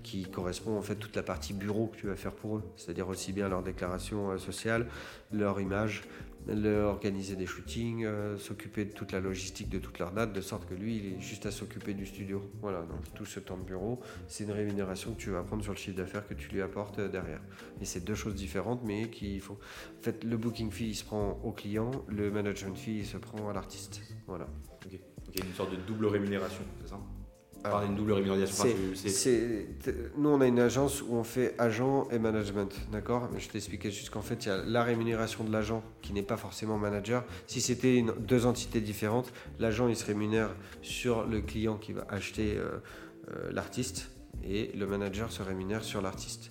[0.03, 2.63] qui correspond en fait toute la partie bureau que tu vas faire pour eux.
[2.77, 4.87] C'est-à-dire aussi bien leur déclaration euh, sociale,
[5.33, 6.05] leur image,
[6.49, 10.69] organiser des shootings, euh, s'occuper de toute la logistique de toute leur date, de sorte
[10.69, 12.43] que lui, il est juste à s'occuper du studio.
[12.61, 15.73] Voilà, donc tout ce temps de bureau, c'est une rémunération que tu vas prendre sur
[15.73, 17.41] le chiffre d'affaires que tu lui apportes euh, derrière.
[17.81, 19.59] Et c'est deux choses différentes, mais qu'il faut.
[19.99, 23.17] En fait, le booking fee, il se prend au client, le management fee, il se
[23.17, 24.03] prend à l'artiste.
[24.27, 24.47] Voilà.
[24.87, 24.99] Ok,
[25.35, 26.99] une sorte de double rémunération, c'est ça?
[27.71, 28.67] Par une double rémunération.
[30.19, 33.29] nous, on a une agence où on fait agent et management, d'accord?
[33.39, 36.37] Je t'expliquais juste qu'en fait, il y a la rémunération de l'agent qui n'est pas
[36.37, 37.25] forcément manager.
[37.47, 42.57] Si c'était deux entités différentes, l'agent il se rémunère sur le client qui va acheter
[42.57, 42.83] euh,
[43.31, 44.11] euh, l'artiste
[44.43, 46.51] et le manager se rémunère sur l'artiste.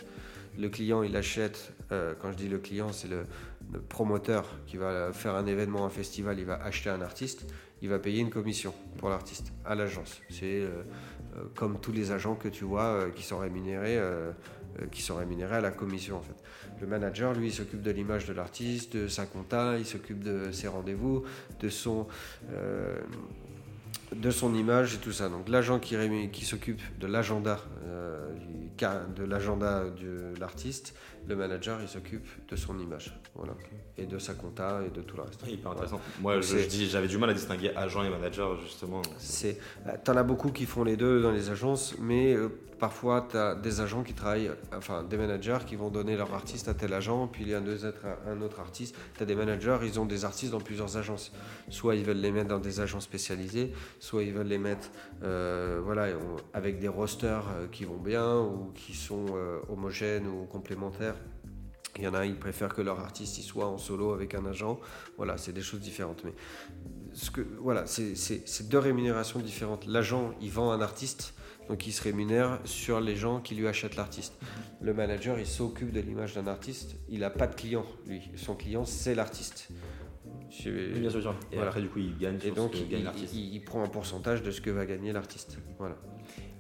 [0.58, 3.26] Le client, il achète, euh, quand je dis le client, c'est le,
[3.72, 7.46] le promoteur qui va faire un événement, un festival, il va acheter un artiste
[7.84, 10.22] il va payer une commission pour l'artiste à l'agence.
[10.30, 10.84] C'est euh,
[11.36, 14.00] euh, comme tous les agents que tu vois euh, qui sont rémunérés,
[14.92, 16.34] qui sont rémunérés à la commission en fait.
[16.82, 20.68] Le manager, lui, s'occupe de l'image de l'artiste, de sa compta, il s'occupe de ses
[20.68, 21.24] rendez-vous,
[21.60, 22.08] de son
[24.12, 25.30] de son image et tout ça.
[25.30, 25.96] Donc l'agent qui,
[26.32, 27.60] qui s'occupe de l'agenda
[29.16, 30.96] de l'agenda de l'artiste,
[31.28, 33.54] le manager il s'occupe de son image voilà.
[33.98, 35.44] Et de sa compta et de tout le reste.
[35.48, 39.02] Hyper intéressant moi j'avais du mal à distinguer agent et manager justement.
[39.18, 42.50] C'est euh, t'en as beaucoup qui font les deux dans les agences mais euh,
[42.80, 46.68] parfois tu as des agents qui travaillent enfin des managers qui vont donner leur artiste
[46.68, 48.96] à tel agent puis il y a un autre artiste.
[49.16, 51.32] Tu as des managers ils ont des artistes dans plusieurs agences.
[51.70, 54.90] Soit ils veulent les mettre dans des agences spécialisées soit ils veulent les mettre
[55.24, 56.08] euh, voilà
[56.54, 59.26] avec des rosters qui vont bien ou qui sont
[59.70, 61.16] homogènes ou complémentaires
[61.98, 64.46] il y en a, ils préfèrent que leur artiste y soit en solo avec un
[64.46, 64.80] agent.
[65.18, 66.24] Voilà, c'est des choses différentes.
[66.24, 66.34] Mais
[67.14, 69.86] ce que, voilà, c'est deux rémunérations différentes.
[69.86, 71.36] L'agent, il vend un artiste,
[71.70, 74.34] donc il se rémunère sur les gens qui lui achètent l'artiste.
[74.82, 76.96] Le manager, il s'occupe de l'image d'un artiste.
[77.10, 78.22] Il n'a pas de client, lui.
[78.38, 79.70] Son client, c'est l'artiste.
[81.00, 81.36] bien sûr.
[81.52, 83.08] Et après, du coup, il gagne sur donc, ce que gagne.
[83.34, 85.60] Il, il, prend un pourcentage de ce que va gagner l'artiste.
[85.78, 85.96] Voilà.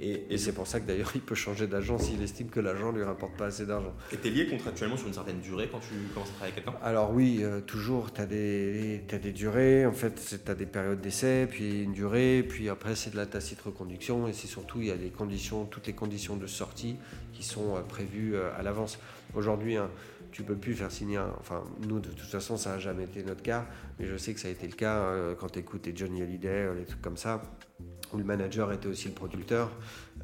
[0.03, 2.97] Et, c'est pour ça que d'ailleurs il peut changer d'agent s'il estime que l'agent ne
[2.97, 3.93] lui rapporte pas assez d'argent.
[4.11, 6.65] Et tu es lié contractuellement sur une certaine durée quand tu commences à travailler avec
[6.65, 6.79] quelqu'un?
[6.83, 10.65] Alors oui, euh, toujours, tu as des, as des durées, en fait tu as des
[10.65, 14.81] périodes d'essai, puis une durée, puis après c'est de la tacite reconduction, et c'est surtout
[14.81, 16.97] il y a les conditions, toutes les conditions de sortie
[17.31, 18.99] qui sont euh, prévues euh, à l'avance.
[19.35, 19.89] Aujourd'hui, hein,
[20.33, 23.23] tu peux plus faire signer un, Enfin, nous, de toute façon, ça n'a jamais été
[23.23, 23.65] notre cas,
[23.99, 25.07] mais je sais que ça a été le cas
[25.39, 27.41] quand tu écoutes Johnny Hallyday, les trucs comme ça
[28.13, 29.71] où le manager était aussi le producteur.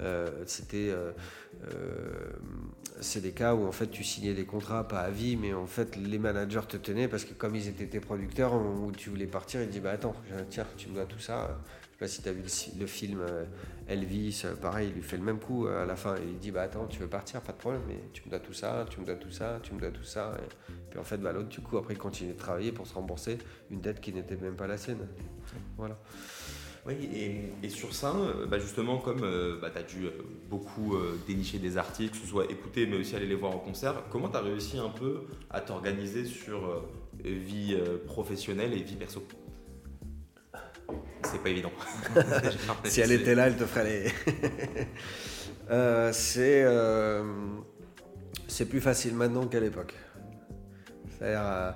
[0.02, 1.12] Euh, c'était, euh,
[1.66, 2.32] euh,
[3.02, 5.66] c'est des cas où en fait tu signais des contrats pas à vie, mais en
[5.66, 9.28] fait les managers te tenaient parce que comme ils étaient tes producteurs, où tu voulais
[9.28, 10.16] partir, ils te disaient bah attends,
[10.50, 11.60] tiens, tu me dois tout ça.
[11.82, 12.44] Je sais pas si tu as vu
[12.80, 13.26] le, film
[13.90, 16.16] Elvis, pareil, il lui fait le même coup à la fin.
[16.18, 18.54] il dit bah attends, tu veux partir, pas de problème, mais tu me dois tout
[18.54, 20.38] ça, tu me dois tout ça, tu me dois tout ça.
[20.40, 22.94] Et puis en fait, bah, l'autre, du coup, après, il continue de travailler pour se
[22.94, 23.38] rembourser
[23.70, 25.06] une dette qui n'était même pas la sienne.
[25.78, 25.98] Voilà.
[26.90, 30.12] Oui, et, sur ça, euh, bah, justement, comme euh, bah, tu as dû euh,
[30.50, 34.04] beaucoup dénicher des articles, que ce soit écouter, mais aussi aller les voir en concert,
[34.10, 35.22] comment tu as réussi un peu
[35.52, 36.84] à t'organiser sur
[37.24, 37.78] vie
[38.08, 39.24] professionnelle et vie perso?
[41.24, 41.72] C'est pas évident.
[42.86, 43.84] si elle était là, elle te ferait
[45.70, 46.12] les.
[46.14, 46.66] c'est,
[48.48, 49.94] c'est plus facile maintenant qu'à l'époque.
[51.10, 51.76] C'est-à-dire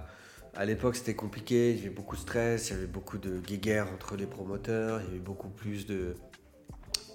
[0.55, 3.39] à l'époque, c'était compliqué, il y avait beaucoup de stress, il y avait beaucoup de
[3.39, 6.15] guéguerres entre les promoteurs, il y avait beaucoup plus de,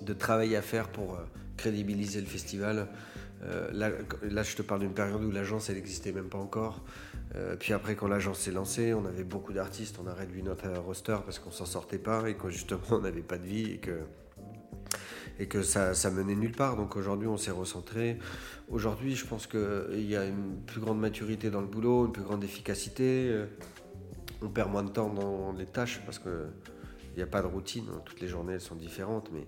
[0.03, 1.25] de travail à faire pour euh,
[1.57, 2.89] crédibiliser le festival.
[3.43, 6.85] Euh, là, je te parle d'une période où l'agence, n'existait même pas encore.
[7.37, 10.69] Euh, puis après, quand l'agence s'est lancée, on avait beaucoup d'artistes, on a réduit notre
[10.79, 13.79] roster parce qu'on s'en sortait pas et que justement, on n'avait pas de vie et
[13.79, 14.01] que
[15.39, 16.77] et que ça, ça menait nulle part.
[16.77, 18.19] Donc aujourd'hui, on s'est recentré.
[18.69, 22.23] Aujourd'hui, je pense qu'il y a une plus grande maturité dans le boulot, une plus
[22.23, 23.29] grande efficacité.
[23.31, 23.47] Euh,
[24.43, 26.33] on perd moins de temps dans les tâches parce qu'il
[27.17, 27.87] n'y a pas de routine.
[28.05, 29.47] Toutes les journées, elles sont différentes, mais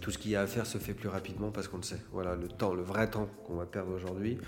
[0.00, 2.00] tout ce qu'il y a à faire se fait plus rapidement parce qu'on le sait.
[2.12, 4.38] Voilà, le temps, le vrai temps qu'on va perdre aujourd'hui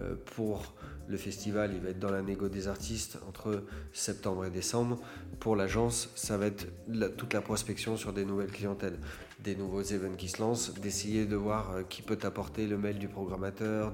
[0.00, 0.74] euh, pour
[1.08, 5.00] le festival, il va être dans la négo des artistes entre septembre et décembre.
[5.40, 6.66] Pour l'agence, ça va être
[7.16, 8.98] toute la prospection sur des nouvelles clientèles,
[9.40, 12.98] des nouveaux événements qui se lancent, d'essayer de voir euh, qui peut t'apporter le mail
[12.98, 13.92] du programmateur,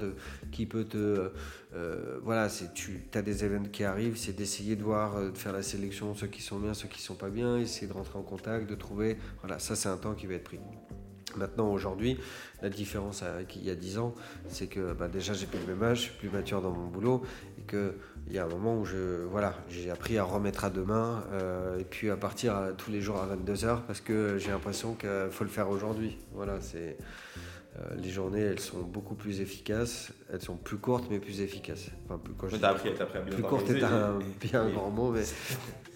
[0.52, 1.32] qui peut te...
[1.74, 5.62] Euh, voilà, tu as des événements qui arrivent, c'est d'essayer de voir, de faire la
[5.62, 8.68] sélection, ceux qui sont bien, ceux qui sont pas bien, essayer de rentrer en contact,
[8.68, 9.18] de trouver...
[9.40, 10.60] Voilà, ça c'est un temps qui va être pris.
[11.36, 12.18] Maintenant, aujourd'hui,
[12.62, 14.14] la différence avec il y a 10 ans,
[14.48, 16.86] c'est que bah, déjà j'ai plus le même âge, je suis plus mature dans mon
[16.86, 17.22] boulot
[17.58, 17.92] et qu'il
[18.30, 21.84] y a un moment où je, voilà, j'ai appris à remettre à demain euh, et
[21.84, 25.50] puis à partir tous les jours à 22h parce que j'ai l'impression qu'il faut le
[25.50, 26.18] faire aujourd'hui.
[26.32, 26.96] Voilà, c'est,
[27.78, 31.86] euh, les journées, elles sont beaucoup plus efficaces, elles sont plus courtes mais plus efficaces.
[32.04, 35.22] Enfin, plus, quand appris, appris à bien Plus courte est un bien grand mot, mais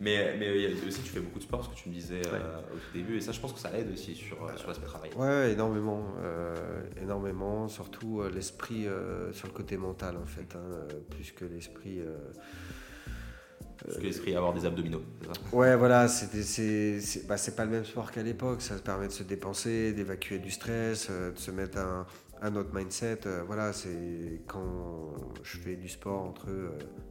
[0.00, 2.76] Mais, mais aussi, tu fais beaucoup de sport, ce que tu me disais euh, au
[2.76, 5.10] tout début, et ça, je pense que ça aide aussi sur, euh, sur l'aspect travail.
[5.16, 6.04] Ouais, énormément.
[6.22, 6.54] Euh,
[7.02, 8.86] énormément, surtout l'esprit
[9.32, 12.00] sur le côté mental, en fait, hein, plus que l'esprit.
[13.84, 15.32] Parce que l'esprit, avoir des abdominaux, ça?
[15.56, 18.60] Ouais, voilà, c'était- c'est bah, pas le même sport qu'à l'époque.
[18.60, 22.04] Ça permet de se dépenser, d'évacuer du stress, euh, de se mettre un,
[22.42, 23.20] un autre mindset.
[23.26, 26.46] euh, voilà, c'est quand je fais du sport entre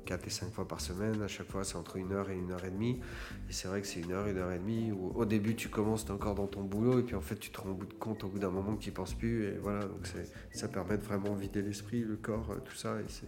[0.05, 1.21] 4 et 5 fois par semaine.
[1.21, 2.99] À chaque fois, c'est entre une heure et une heure et demie.
[3.49, 5.69] Et c'est vrai que c'est une heure, une heure et demie où au début, tu
[5.69, 6.99] commences, t'es encore dans ton boulot.
[6.99, 8.95] Et puis en fait, tu te rends compte au bout d'un moment que tu n'y
[8.95, 9.45] penses plus.
[9.47, 10.07] Et voilà, donc
[10.51, 12.99] ça permet de vraiment vider l'esprit, le corps, euh, tout ça.
[13.01, 13.25] Et c'est.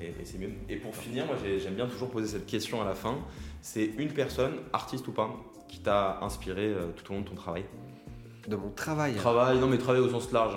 [0.00, 0.50] Et, et c'est mieux.
[0.68, 3.18] Et pour finir, moi j'ai- j'aime bien toujours poser cette question à la fin.
[3.62, 5.30] C'est une personne, artiste ou pas,
[5.66, 7.64] qui t'a inspiré euh, tout au long de ton travail?
[8.46, 9.14] De mon travail.
[9.16, 10.56] Travail, non mais travail au sens large.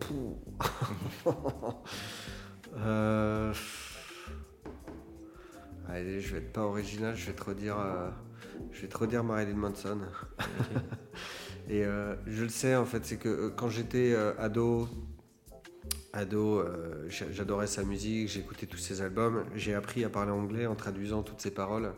[2.76, 3.52] Euh,
[5.88, 8.10] Allez, je vais être pas original, je vais te redire, euh,
[8.70, 9.98] je vais te redire Marilyn Manson.
[11.68, 14.88] Et euh, je le sais en fait, c'est que quand j'étais ado,
[16.12, 16.62] ado,
[17.08, 21.22] j'a- j'adorais sa musique, j'écoutais tous ses albums, j'ai appris à parler anglais en traduisant
[21.24, 21.92] toutes ses paroles.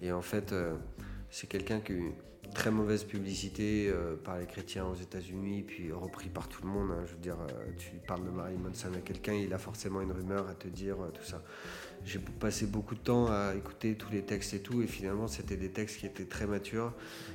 [0.00, 0.54] Et en fait,
[1.30, 1.98] c'est quelqu'un qui
[2.54, 6.90] très mauvaise publicité euh, par les chrétiens aux États-Unis, puis repris par tout le monde.
[6.90, 7.04] hein.
[7.06, 10.12] Je veux dire, euh, tu parles de Marilyn Manson à quelqu'un, il a forcément une
[10.12, 11.42] rumeur à te dire euh, tout ça.
[12.04, 15.56] J'ai passé beaucoup de temps à écouter tous les textes et tout, et finalement, c'était
[15.56, 16.92] des textes qui étaient très matures,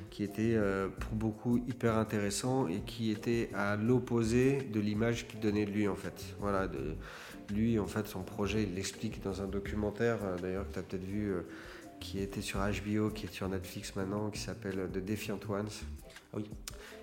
[0.10, 0.58] qui étaient
[1.02, 5.88] pour beaucoup hyper intéressants et qui étaient à l'opposé de l'image qu'il donnait de lui
[5.90, 6.24] en fait.
[6.40, 6.72] Voilà,
[7.54, 11.04] lui en fait, son projet, il l'explique dans un documentaire, d'ailleurs que tu as peut-être
[11.04, 11.34] vu.
[12.04, 15.70] Qui était sur HBO, qui est sur Netflix maintenant, qui s'appelle The Defiant Ones.
[16.34, 16.50] Ah oui.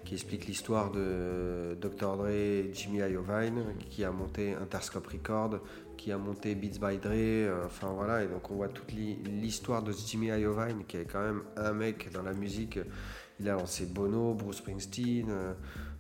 [0.05, 2.16] Qui explique l'histoire de Dr.
[2.16, 5.61] Dre et Jimmy Iovine, qui a monté Interscope Record,
[5.96, 7.11] qui a monté Beats by Dre.
[7.12, 11.05] euh, Enfin voilà, et donc on voit toute l'hi- l'histoire de Jimmy Iovine, qui est
[11.05, 12.78] quand même un mec dans la musique.
[13.40, 15.26] Il a lancé Bono, Bruce Springsteen.
[15.30, 15.53] euh,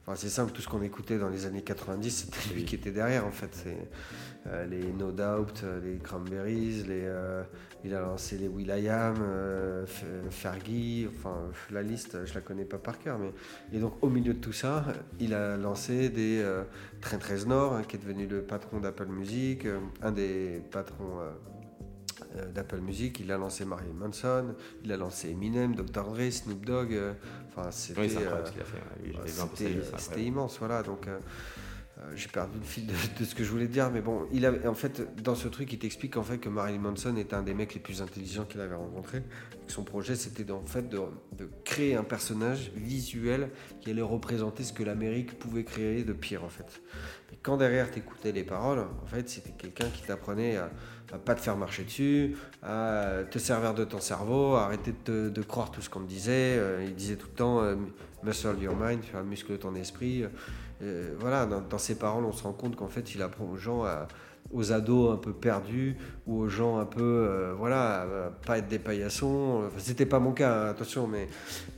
[0.06, 2.90] Enfin, c'est simple, tout ce qu'on écoutait dans les années 90, c'était lui qui était
[2.90, 3.66] derrière en fait.
[4.46, 7.42] Euh, les No Doubt, euh, les Cranberries, les, euh,
[7.84, 12.78] il a lancé les Will.i.am, euh, F- Fergie, enfin la liste, je la connais pas
[12.78, 13.18] par cœur.
[13.18, 13.32] Mais...
[13.72, 14.84] Et donc au milieu de tout ça,
[15.18, 16.62] il a lancé des euh,
[17.02, 19.66] Trent Reznor, hein, qui est devenu le patron d'Apple Music,
[20.00, 21.18] un des patrons
[22.54, 23.20] d'Apple Music.
[23.20, 26.04] Il a lancé Marilyn Manson, il a lancé Eminem, Dr.
[26.04, 26.96] Dre, Snoop Dogg.
[27.48, 28.00] Enfin, c'était.
[28.00, 29.30] Oui, euh, ouais.
[30.00, 30.20] Incroyable.
[30.22, 30.82] immense, voilà.
[30.82, 31.18] Donc, euh,
[32.02, 34.66] euh, j'ai perdu le fil de, ce que je voulais dire, mais bon, il avait,
[34.66, 37.52] en fait, dans ce truc, il t'explique en fait que Marilyn Manson est un des
[37.52, 39.22] mecs les plus intelligents qu'il avait rencontré.
[39.66, 41.00] Son projet, c'était en fait de,
[41.64, 46.48] créer un personnage visuel qui allait représenter ce que l'Amérique pouvait créer de pire, en
[46.48, 46.80] fait.
[47.32, 50.70] Et quand derrière, t'écoutais les paroles, en fait, c'était quelqu'un qui t'apprenait à,
[51.12, 55.28] à pas te faire marcher dessus, à te servir de ton cerveau, à arrêter de,
[55.28, 56.56] de croire tout ce qu'on te disait.
[56.56, 57.76] Euh, il disait tout le temps euh,
[58.22, 60.24] muscle your mind, muscle ton esprit.
[60.82, 63.56] Euh, voilà, dans, dans ses paroles, on se rend compte qu'en fait, il apprend aux
[63.56, 63.84] gens,
[64.52, 68.06] aux ados un peu perdus ou aux gens un peu, euh, voilà,
[68.46, 69.64] pas être des paillassons.
[69.66, 71.28] Enfin, C'était pas mon cas, hein, attention, mais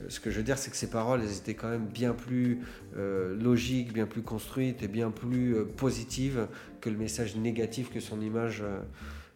[0.01, 2.13] euh, ce que je veux dire, c'est que ses paroles, elles étaient quand même bien
[2.13, 2.61] plus
[2.97, 6.47] euh, logiques, bien plus construites et bien plus positives
[6.81, 8.63] que le message négatif que son image.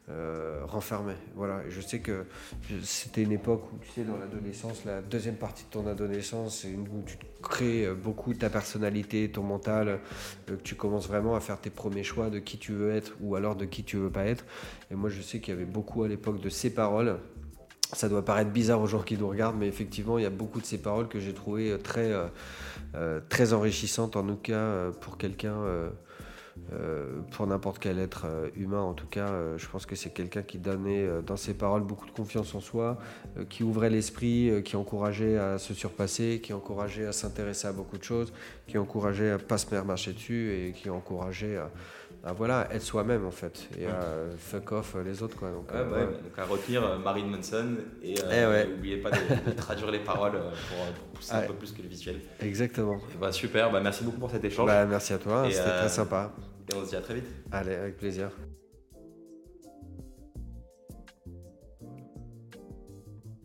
[0.10, 1.18] Euh, renfermait.
[1.36, 1.64] Voilà.
[1.68, 2.24] Je sais que
[2.82, 6.70] c'était une époque où, tu sais, dans l'adolescence, la deuxième partie de ton adolescence, c'est
[6.70, 9.98] où tu crées euh, beaucoup ta personnalité, ton mental, euh,
[10.48, 13.36] que tu commences vraiment à faire tes premiers choix de qui tu veux être ou
[13.36, 14.46] alors de qui tu veux pas être.
[14.92, 17.20] Et moi, je sais qu'il y avait beaucoup à l'époque de ces paroles.
[17.92, 20.62] Ça doit paraître bizarre aux gens qui nous regardent, mais effectivement, il y a beaucoup
[20.62, 25.56] de ces paroles que j'ai trouvées très, enrichissantes, en tout cas pour quelqu'un,
[26.74, 28.82] euh, pour n'importe quel être euh, humain.
[28.82, 32.06] En tout cas, euh, je pense que c'est quelqu'un qui donnait dans ses paroles beaucoup
[32.06, 32.98] de confiance en soi,
[33.50, 38.04] qui ouvrait l'esprit, qui encourageait à se surpasser, qui encourageait à s'intéresser à beaucoup de
[38.04, 38.34] choses,
[38.68, 41.70] qui encourageait à pas se faire marcher dessus et qui encourageait à,
[42.24, 45.38] à, voilà, être soi-même en fait et à euh, fuck off euh, les autres.
[45.38, 45.50] Quoi.
[45.52, 46.06] Donc, Ouais, euh, bah ouais.
[46.06, 48.68] donc à retenir Marilyn Manson et Eh ouais.
[48.68, 51.88] n'oubliez pas de, de traduire les paroles pour, pour pousser un peu plus que le
[51.88, 52.20] visuel.
[52.42, 52.98] Exactement.
[53.14, 55.90] Et bah, super, bah, merci beaucoup pour cet échange Bah, merci à toi, c'était très
[55.90, 56.32] sympa.
[56.72, 57.26] et on se dit à très vite.
[57.52, 58.30] Allez, avec plaisir.